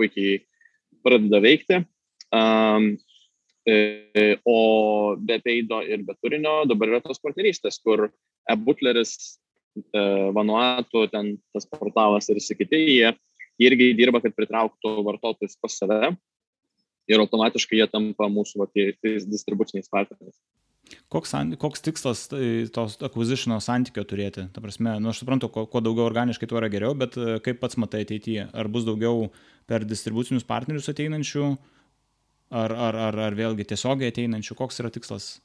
[0.00, 0.40] puikiai
[1.04, 1.82] pradeda veikti.
[2.30, 2.92] Um,
[4.44, 8.08] o be peido ir be turinio dabar yra tos partnerystės, kur
[8.50, 9.38] e-butleris,
[9.76, 10.00] e,
[10.34, 13.12] Vanuatu, ten tas portalas ir visi kiti, jie
[13.60, 16.14] irgi dirba, kad pritrauktų vartotojus pas save
[17.10, 20.38] ir automatiškai jie tampa mūsų va, tais distribuciniais partneriais.
[21.10, 24.46] Koks, koks tikslas tai, tos acquisitiono santykio turėti?
[24.54, 27.60] Ta prasme, nu, aš suprantu, kuo, kuo daugiau organiškai, tuo yra geriau, bet e, kaip
[27.62, 28.48] pats matai ateityje?
[28.50, 29.28] Ar bus daugiau
[29.70, 31.52] per distribucinius partnerius ateinančių
[32.50, 35.36] Ar, ar, ar, ar vėlgi tiesiogiai ateinančių, koks yra tikslas?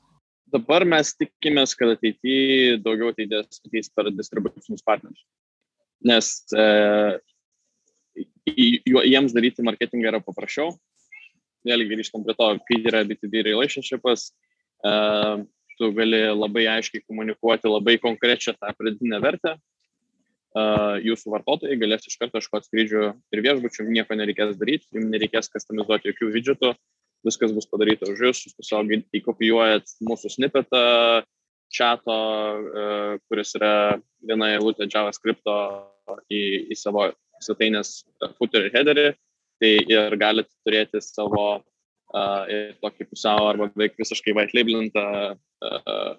[0.54, 5.22] Dabar mes tikimės, kad ateityje daugiau ateitės ateis per distribucinius partnerius.
[6.06, 6.66] Nes e,
[8.50, 10.74] jiems daryti marketingą yra paprasčiau.
[11.66, 14.32] Vėlgi grįžtam prie to, kai yra B2B relationshipas,
[15.80, 19.56] tu gali labai aiškiai komunikuoti labai konkrečią tą pridinę vertę.
[20.56, 23.00] Uh, jūsų vartotojai galės iš karto iškoti skrydžių
[23.36, 26.70] ir viešbučių, nieko nereikės daryti, jums nereikės customizuoti jokių widgetų,
[27.28, 30.86] viskas bus padaryta už jūs, jūs tiesiog įkopijuojat mūsų snippetą
[31.76, 33.74] čato, uh, kuris yra
[34.24, 35.44] viena eilutė JavaScript
[36.32, 37.10] į, į savo
[37.44, 38.06] svetainės
[38.40, 39.08] footer ir headerį,
[39.60, 41.66] tai ir galite turėti savo
[42.16, 45.06] uh, tokį pusiau arba beveik visiškai white labelintą
[45.36, 46.16] uh,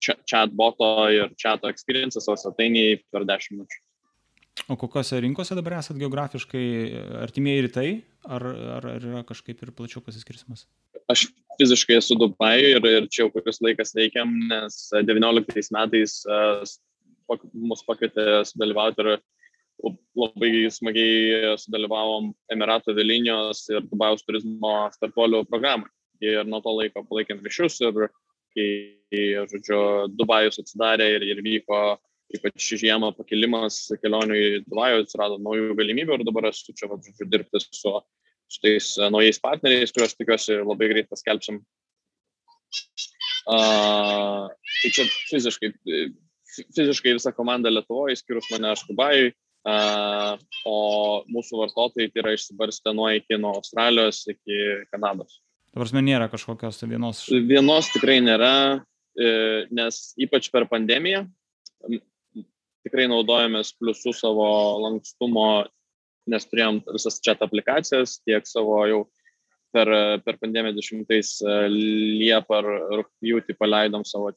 [0.00, 3.84] chatboto ir chato experience savo svetainiai per 10 minučių.
[4.68, 6.64] O kokiose rinkose dabar esate geografiškai
[7.22, 7.88] artimieji rytai,
[8.26, 8.44] ar,
[8.78, 10.66] ar, ar yra kažkaip ir plačiau pasiskirsimas?
[11.08, 11.28] Aš
[11.60, 16.66] fiziškai esu Dubajuje ir, ir čia jau kuris laikas veikiam, nes 19 metais uh,
[17.54, 19.18] mus pakvietė sudalyvauti ir
[20.18, 25.86] labai smagiai sudalyvavom Emiratų avialinijos ir Dubajaus turizmo startuolių programą.
[26.24, 28.08] Ir nuo to laiko palaikėm ryšius ir
[28.56, 28.68] kai,
[29.52, 29.80] žodžiu,
[30.18, 31.80] Dubajus atsidarė ir, ir vyko
[32.34, 37.28] ypač žiemą pakilimas kelionių į Dubajų, atsirado naujų galimybių ir dabar esu čia, va, žodžiu,
[37.30, 37.94] dirbti su,
[38.50, 41.62] su tais e, naujais partneriais, kuriuos tikiuosi labai greit paskelbsim.
[43.48, 44.50] Uh,
[44.82, 45.70] tai čia fiziškai,
[46.76, 49.47] fiziškai visa komanda Lietuvoje, išskyrus mane aš Dubajui, uh,
[50.68, 50.78] o
[51.28, 55.40] mūsų vartotojai tai yra išsibarstę nuo iki nuo Australijos iki Kanados.
[55.72, 57.26] Ta prasme, nėra kažkokios vienos.
[57.28, 58.52] Vienos tikrai nėra,
[59.18, 59.32] e,
[59.74, 61.26] nes ypač per pandemiją
[62.86, 64.48] tikrai naudojamės pliusų savo
[64.86, 65.66] lankstumo,
[66.28, 69.00] nes turėjom visas chat aplikacijas, tiek savo jau
[69.74, 69.90] per,
[70.24, 72.68] per pandemiją 10 e, Liepą ar
[73.02, 74.32] rūpjūtį paleidom savo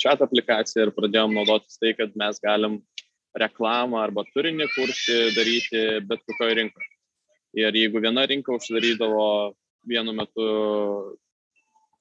[0.00, 2.80] chat aplikaciją ir pradėjom naudotis tai, kad mes galim
[3.38, 6.90] reklamą arba turinį kurti, daryti bet kokioje rinkoje.
[7.54, 9.54] Ir jeigu viena rinka užsidarydavo
[9.86, 10.46] vienu metu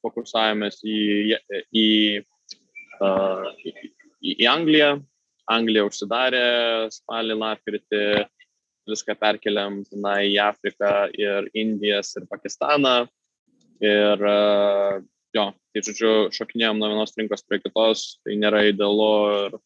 [0.03, 1.38] fokusavomės į,
[1.69, 1.88] į,
[2.99, 3.73] uh, į,
[4.34, 4.95] į Angliją.
[5.51, 6.45] Anglija užsidarė
[6.93, 8.03] spalį, lapkritį,
[8.89, 13.03] viską perkeliam na, į Afriką ir Indijas ir Pakistaną.
[13.84, 15.01] Ir uh,
[15.36, 19.11] jo, tai žodžiu, šokinėjom nuo vienos rinkos prie kitos, tai nėra idealu
[19.47, 19.57] ir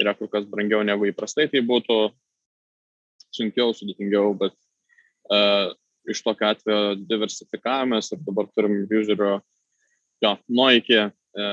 [0.00, 1.98] yra kur kas brangiau negu įprastai tai būtų,
[3.34, 4.54] sunkiau, sudėtingiau, bet
[5.34, 5.72] uh,
[6.10, 9.32] iš tokio atvejo diversifikavomės ir dabar turim userių,
[10.24, 11.46] jo, nuo iki, e,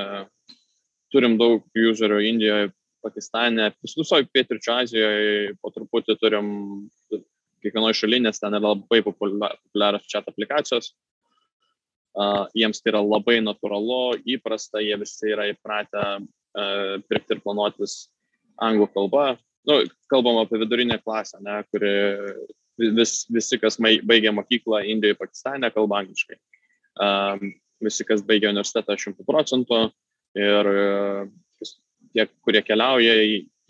[1.11, 2.71] turim daug userių Indijoje,
[3.01, 6.49] Pakistane, visoje Pietričio Azijoje, po truputį turim
[7.63, 10.91] kiekvienoje šalyje, nes ten yra labai populiarios chat aplikacijos.
[12.11, 17.93] Uh, jiems tai yra labai natūralu, įprasta, jie visi yra įpratę uh, pirkti ir planuotis
[18.64, 19.26] anglų kalba.
[19.68, 21.91] Nu, kalbam apie vidurinę klasę, ne, kuri
[22.97, 26.38] vis, visi, kas baigė mokyklą Indijoje, Pakistane, kalba angliškai.
[27.01, 27.53] Um,
[27.84, 29.82] visi, kas baigė universitetą, šimtų procentų
[30.39, 31.28] ir uh,
[32.16, 33.16] tie, kurie keliauja,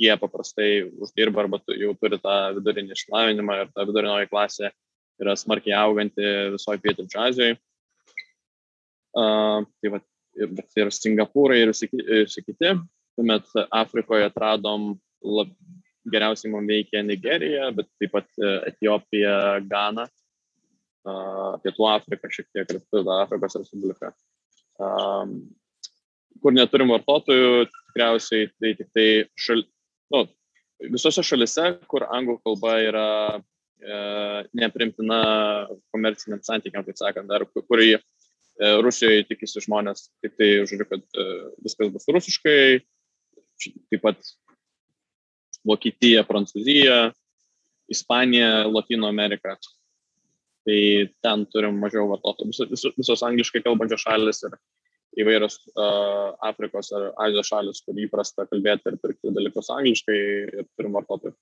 [0.01, 0.69] jie paprastai
[1.03, 4.71] uždirba arba jau turi tą vidurinį išlavinimą ir ta vidurinioji klasė
[5.21, 6.25] yra smarkiai auganti
[6.55, 7.59] visoje pietričio Azijoje.
[9.11, 9.99] Uh, tai va,
[10.39, 12.73] ir, ir Singapūrai ir visi kiti.
[13.21, 15.51] Tuomet Afrikoje atradom lab,
[16.09, 19.35] geriausiai mums veikia Nigerija, bet taip pat e, Etijopija,
[19.69, 20.07] Gana,
[21.61, 24.09] Pietų Afrika, šiek tiek ir Pietų Afrikos Respublika.
[26.41, 29.07] Kur neturim vartotojų, tikriausiai tai tik tai
[29.37, 29.61] šal...
[30.13, 30.25] nu,
[30.89, 33.97] visose šalise, kur anglų kalba yra e,
[34.57, 35.21] neprimtina
[35.93, 38.01] komerciniam santykiam, taip sakant, ar kur į e,
[38.81, 41.27] Rusijoje tikisi žmonės, tik tai, žodžiu, kad e,
[41.67, 42.81] viskas bus rusiškai,
[43.63, 44.31] taip pat
[45.67, 47.11] Vokietija, Prancūzija,
[47.91, 49.57] Ispanija, Latino Amerika.
[50.65, 50.81] Tai
[51.25, 52.51] ten turim mažiau vartotojų.
[52.51, 54.57] Visos, visos, visos angliškai kalbančios šalis ir
[55.21, 60.19] įvairios uh, Afrikos ar Azijos šalis, kur įprasta kalbėti ir pirkti dalykus angliškai
[60.61, 61.33] ir turim vartotojų.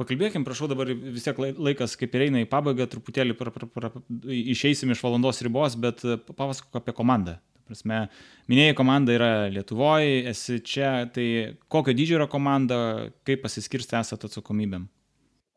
[0.00, 3.90] Pakalbėkim, prašau, dabar vis tiek laikas kaip ir eina į pabaigą, truputėlį pra, pra, pra,
[4.24, 7.36] išeisim iš valandos ribos, bet papasakok apie komandą
[7.70, 8.04] prasme,
[8.50, 11.26] minėjai, komanda yra Lietuvoje, esi čia, tai
[11.72, 12.78] kokio dydžio yra komanda,
[13.28, 14.88] kaip pasiskirsti esate atsakomybėm?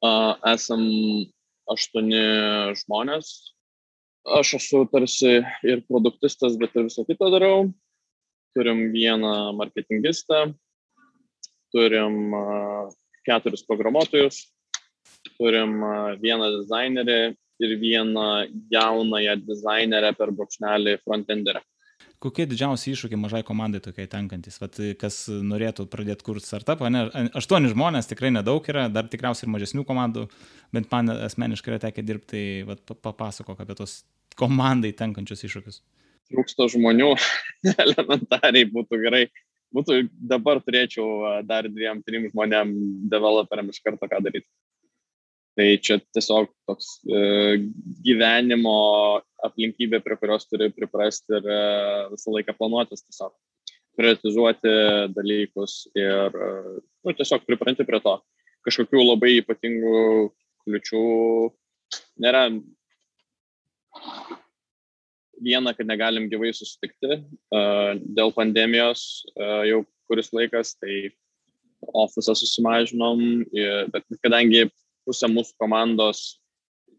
[0.03, 0.84] Uh, esam
[1.72, 2.24] aštuoni
[2.84, 3.34] žmonės.
[4.24, 7.70] Aš esu tarsi ir produktistas, bet ir viso kito darau.
[8.55, 10.53] Turim vieną marketingistą,
[11.74, 12.91] turim uh,
[13.26, 14.43] keturis programuotojus,
[15.39, 17.22] turim uh, vieną dizainerį
[17.64, 18.28] ir vieną
[18.72, 21.61] jaunąją dizainerę per brūkšnelį frontenderę.
[22.23, 24.55] Kokie didžiausi iššūkiai mažai komandai tokiai tenkantis?
[24.61, 27.01] Vat, kas norėtų pradėti kurti startupą, ne?
[27.35, 30.29] Aštuoni žmonės tikrai nedaug yra, dar tikriausiai ir mažesnių komandų,
[30.75, 33.97] bent man asmeniškai yra tekę dirbti, tai vat, papasakok apie tos
[34.39, 35.81] komandai tenkančius iššūkius.
[36.31, 37.11] Trūksta žmonių,
[37.85, 39.25] elementariai būtų gerai.
[39.73, 42.73] Būtų dabar turėčiau dar dviem, trim žmonėm,
[43.09, 44.47] developeriam iš karto ką daryti.
[45.53, 47.17] Tai čia tiesiog toks e,
[48.01, 48.77] gyvenimo
[49.45, 51.57] aplinkybė, prie kurios turi priprasti ir e,
[52.15, 53.35] visą laiką planuotis tiesiog.
[53.93, 54.73] Prioritizuoti
[55.13, 56.49] dalykus ir e,
[57.05, 58.15] nu, tiesiog pripranti prie to.
[58.65, 59.99] Kažkokių labai ypatingų
[60.65, 61.03] kliučių
[62.25, 62.47] nėra.
[65.43, 71.11] Viena, kad negalim gyvai susitikti uh, dėl pandemijos uh, jau kuris laikas, tai
[71.83, 73.43] ofisą susimažinom,
[73.91, 74.69] bet kadangi
[75.07, 76.23] pusė mūsų komandos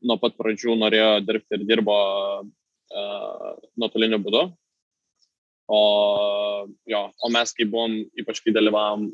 [0.04, 1.96] nuo pat pradžių norėjo dirbti ir dirbo
[2.44, 4.44] uh, nuotoliniu būdu.
[5.72, 5.80] O,
[6.90, 9.08] jo, o mes, kai buvom, ypač kai dalyvavom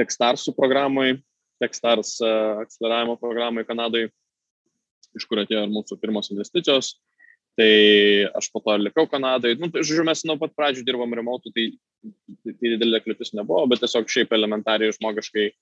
[0.00, 1.18] Techstarsų programai,
[1.60, 4.06] Techstars uh, akceleravimo programai Kanadai,
[5.12, 6.94] iš kur atėjo ir mūsų pirmos investicijos,
[7.60, 7.68] tai
[8.32, 9.52] aš po to likau Kanadai.
[9.60, 11.68] Nu, tai, žodžiu, mes nuo pat pradžių dirbom remotų, tai,
[12.40, 15.60] tai, tai didelė kliūtis nebuvo, bet tiesiog šiaip elementariai žmogiškai uh,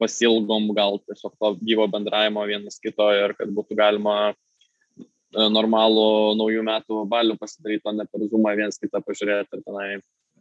[0.00, 4.34] pasilgom gal tiesiog to gyvo bendravimo vienas kito ir kad būtų galima e,
[5.36, 9.88] normalų naujų metų balių pasidaryti, o ne per zoomą vienas kitą pažiūrėti ir tenai.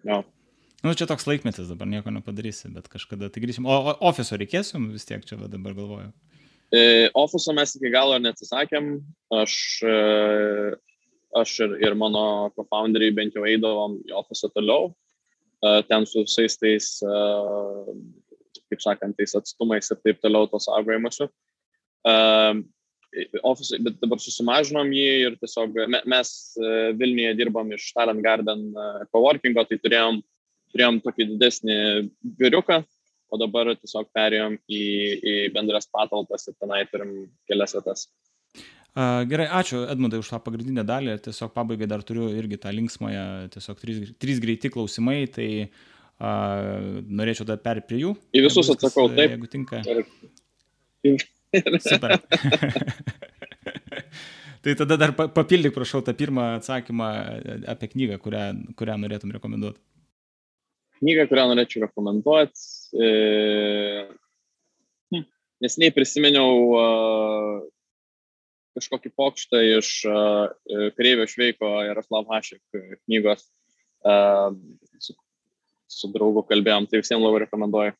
[0.07, 0.23] Jo.
[0.79, 3.67] Nu, čia toks laikmetis dabar nieko nepadarysi, bet kažkada tai grįšim.
[3.67, 6.13] O, o ofiso reikės jums vis tiek čia dabar galvoju.
[6.71, 8.93] E, ofiso mes iki galo neatsisakėm.
[9.41, 9.97] Aš, e,
[11.41, 12.23] aš ir, ir mano
[12.55, 14.93] co-founderiai bent jau eidavom į ofisą toliau.
[15.59, 17.19] E, ten su visais tais e,
[18.69, 21.29] kaip sakant, tais atstumais ir taip toliau to saugojimuose.
[22.07, 22.61] Uh,
[23.43, 26.29] ofisai, bet dabar susimažinom jį ir tiesiog mes
[26.61, 30.21] uh, Vilniuje dirbam iš Talent Garden uh, coworkingo, tai turėjom,
[30.73, 31.77] turėjom tokį didesnį
[32.39, 32.79] biuriuką,
[33.29, 34.81] o dabar tiesiog perėjom į,
[35.19, 37.13] į bendras patalpas ir tenai turim
[37.49, 38.09] kelias vietas.
[38.99, 41.13] Gerai, ačiū Edmundai už tą pagrindinę dalį.
[41.23, 45.21] Tiesiog pabaigai dar turiu irgi tą linksmąją, tiesiog trys, trys greiti klausimai.
[45.31, 45.83] Tai uh,
[46.19, 46.29] A,
[47.07, 48.13] norėčiau dar perėti prie jų.
[48.35, 49.37] Į visus viskas, atsakau, taip.
[49.37, 49.79] Jeigu tinka.
[51.85, 52.17] Super.
[54.65, 57.07] tai tada dar papildyk, prašau, tą pirmą atsakymą
[57.71, 58.43] apie knygą, kurią,
[58.79, 59.79] kurią norėtum rekomenduoti.
[60.99, 62.67] Knygą, kurią norėčiau rekomenduoti.
[62.99, 63.09] E...
[65.15, 65.23] Hm.
[65.63, 67.63] Nesiniai prisiminiau uh,
[68.75, 70.51] kažkokį pokštą iš uh,
[70.99, 72.61] Kareivio Šveiko Jaroslav Hašek
[73.05, 73.47] knygos,
[74.03, 74.51] uh,
[74.99, 75.15] su
[75.89, 77.95] su draugu kalbėjom, tai visiems labai rekomenduoju.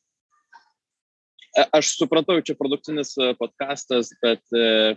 [1.50, 4.94] E, aš supratau, čia produkcinis e, podkastas, bet e,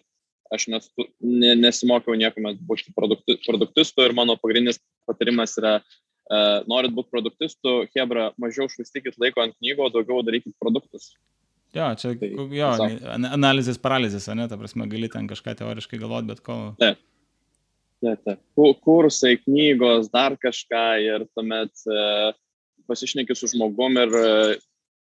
[0.53, 4.77] aš nesu, ne, nesimokiau niekuomet būti produkti, produktistu ir mano pagrindinis
[5.09, 5.79] patarimas yra,
[6.31, 11.09] uh, norit būti produktistu, Hebra, mažiau švaistykit laiko ant knygų, daugiau darykit produktus.
[11.73, 12.69] Jo, čia tai, jo,
[13.33, 16.59] analizės paralizės, ne, ta prasme, gali ten kažką teoriškai galvoti, bet ko.
[16.81, 17.01] Taip.
[18.03, 18.39] Taip, taip.
[18.83, 22.35] Kursai, knygos, dar kažką ir tuomet uh,
[22.89, 24.31] pasišneki su žmogum ir e,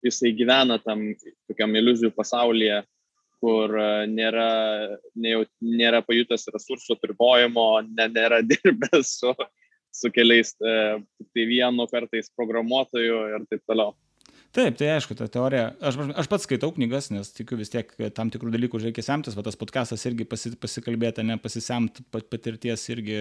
[0.06, 1.04] jisai gyvena tam
[1.50, 2.82] tokiam iliuzijų pasaulyje,
[3.44, 4.50] kur e, nėra,
[5.16, 9.34] ne, nėra pajutęs resursų apribojimo, ne, nėra dirbęs su,
[9.94, 13.96] su keliais, tai vienu kartais programuotoju ir taip toliau.
[14.56, 15.74] Taip, tai aišku, ta teorija.
[15.84, 19.44] Aš, aš pats skaitau knygas, nes tikiu vis tiek tam tikrų dalykų reikia semtis, va
[19.46, 23.20] tas podcastas irgi pasi, pasikalbėti, ne pasisemti patirties irgi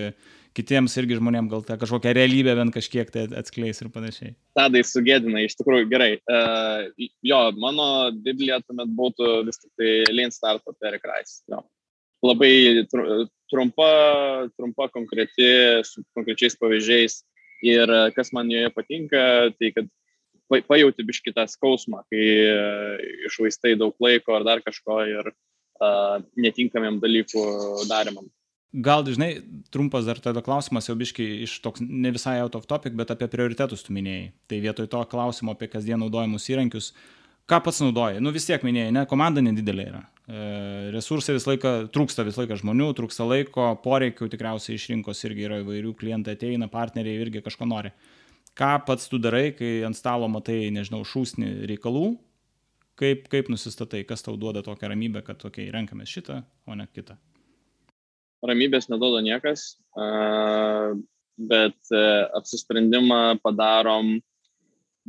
[0.56, 4.36] kitiems irgi žmonėms, gal tą kažkokią realybę bent kažkiek tai atskleis ir panašiai.
[4.56, 6.12] Tadai sugėdina, iš tikrųjų gerai.
[6.30, 6.86] Uh,
[7.26, 7.88] jo, mano
[8.24, 11.42] Biblija tuomet būtų vis tik tai Lean Startup Eric Rice.
[11.52, 11.64] Jo.
[12.24, 12.86] Labai
[13.50, 13.90] trumpa,
[14.56, 15.50] trumpa konkreti,
[15.84, 17.20] su konkrečiais pavyzdžiais.
[17.66, 19.20] Ir kas man joje patinka,
[19.56, 19.86] tai kad
[20.50, 22.56] pajauti biškį tą skausmą, kai e,
[23.30, 27.44] išvaistai daug laiko ar dar kažko ir uh, netinkamiem dalykų
[27.90, 28.28] darimam.
[28.76, 29.38] Gal dažnai
[29.72, 33.28] trumpas dar tada klausimas jau biški iš toks ne visai out of topic, bet apie
[33.32, 34.32] prioritetus tu minėjai.
[34.50, 36.90] Tai vietoj to klausimo apie kasdien naudojimus įrankius,
[37.48, 38.20] ką pats naudoji?
[38.20, 40.02] Nu vis tiek minėjai, ne, komanda nedidelė yra.
[40.26, 40.42] E,
[40.92, 45.62] resursai visą laiką, trūksta visą laiką žmonių, trūksta laiko, poreikių tikriausiai iš rinkos irgi yra
[45.62, 47.94] įvairių, klientai ateina, partneriai irgi kažko nori
[48.56, 52.06] ką pats tu darai, kai ant stalo matai, nežinau, šūsnį reikalų,
[53.00, 57.18] kaip, kaip nusistatai, kas tau duoda tokią ramybę, kad tokiai renkamės šitą, o ne kitą.
[58.46, 59.74] Ramybės neduoda niekas,
[61.36, 62.04] bet e,
[62.38, 64.16] apsisprendimą padarom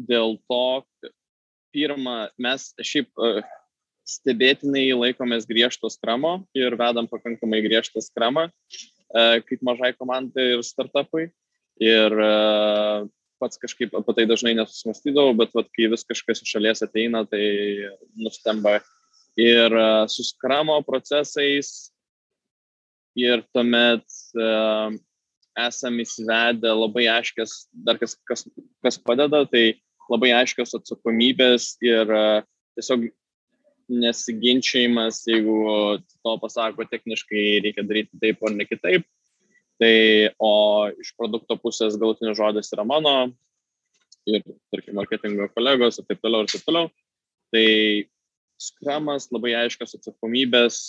[0.10, 0.64] dėl to,
[1.76, 3.44] pirmą, mes šiaip, e,
[4.08, 8.48] stebėtinai laikomės griežto skramo ir vedam pakankamai griežtą skramą,
[9.12, 11.26] kaip mažai komandai ir startupui.
[11.84, 12.16] Ir
[13.42, 17.44] pats kažkaip apie tai dažnai nesusimastydavau, bet vat, kai vis kažkas iš šalies ateina, tai
[18.18, 18.80] nustemba.
[19.38, 19.74] Ir
[20.10, 21.92] su skramo procesais
[23.18, 24.06] ir tuomet
[24.38, 24.94] uh,
[25.58, 28.46] esam įsivedę labai aiškias, dar kas, kas,
[28.86, 29.80] kas padeda, tai
[30.10, 32.42] labai aiškios atsakomybės ir uh,
[32.78, 33.10] tiesiog
[33.88, 35.58] nesiginčiavimas, jeigu
[36.04, 39.06] to pasako techniškai reikia daryti taip ar ne kitaip,
[39.78, 39.96] Tai,
[40.42, 40.54] o
[40.98, 43.14] iš produkto pusės galutinis žodis yra mano
[44.28, 44.42] ir,
[44.74, 46.90] tarkim, marketingo kolegos ir taip toliau ir taip toliau.
[47.54, 47.68] Tai
[48.60, 50.80] skramas, labai aiškios atsakomybės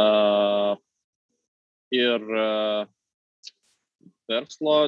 [0.00, 0.74] uh,
[1.94, 2.84] ir uh,
[4.30, 4.78] verslo,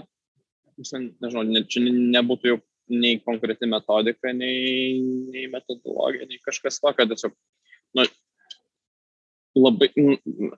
[0.77, 2.59] nežinau, ne, čia nebūtų jau
[2.93, 4.99] nei konkreti metodika, nei,
[5.31, 7.35] nei metodologija, nei kažkas tokio, tiesiog
[7.97, 8.05] nu,
[9.57, 9.89] labai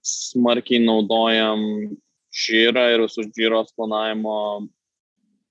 [0.02, 1.62] smarkiai naudojam
[2.34, 4.68] žyrą ir visus žyros planavimo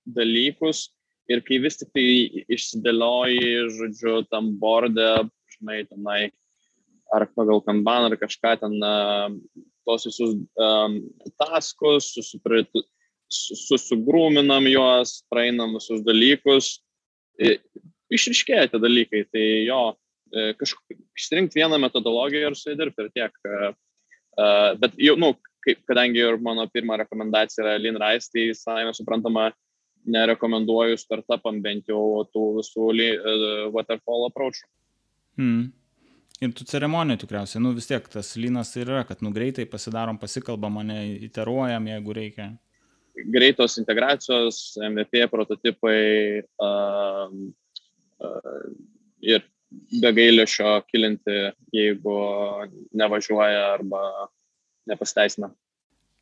[0.05, 0.89] dalykus.
[1.28, 2.05] Ir kai vis tik tai
[2.47, 6.21] išsidėlioji, žodžiu, tam bordė, žinai, tenai,
[7.11, 8.78] ar pagal kanban, ar kažką ten,
[9.88, 11.01] tos visus um,
[11.39, 12.13] taskus,
[13.28, 16.78] susigrūminam juos, praeinam visus dalykus,
[18.13, 19.25] išriškėja tie dalykai.
[19.32, 19.82] Tai jo,
[20.32, 23.36] e, kažkaip išsirinkti vieną metodologiją ir su ja dirbti ir tiek.
[24.80, 25.34] Bet jau, nu,
[25.68, 29.49] kaip, kadangi ir mano pirma rekomendacija yra Lean Rice, tai savame suprantama,
[30.07, 34.63] nerekomenduoju startupam bent jau tų visų uh, waterfall approach.
[35.38, 35.74] Hmm.
[36.38, 40.78] Ir tų ceremonijų tikriausiai, nu vis tiek tas lynas yra, kad nu greitai pasidarom, pasikalbam,
[40.80, 42.51] mane iteruojam, jeigu reikia.
[43.34, 46.01] Greitos integracijos, MVP prototipai
[46.61, 47.34] uh,
[48.22, 48.68] uh,
[49.26, 49.41] ir
[50.01, 51.39] be gailėšio kilinti,
[51.74, 52.18] jeigu
[52.95, 54.03] nevažiuoja arba
[54.89, 55.51] nepasiteisina.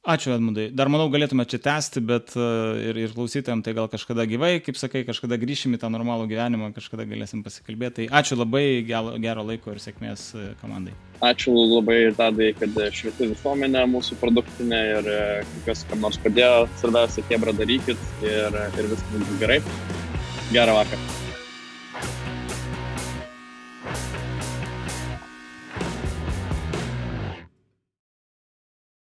[0.06, 0.68] Ačiū, Edmundai.
[0.70, 4.78] Dar manau, galėtume čia tęsti, bet uh, ir, ir klausytėm tai gal kažkada gyvai, kaip
[4.78, 8.06] sakai, kažkada grįšim į tą normalų gyvenimą, kažkada galėsim pasikalbėti.
[8.06, 10.94] Tai ačiū labai, gero, gero laiko ir sėkmės e, komandai.
[11.26, 15.20] Ačiū labai Tadai, kad švieti visuomenę mūsų produktinę ir e,
[15.66, 19.64] kas kam nors padėjo, svarbiausia, kebra darykit ir, ir viskas bus gerai.
[20.54, 21.25] Gerą vakarą.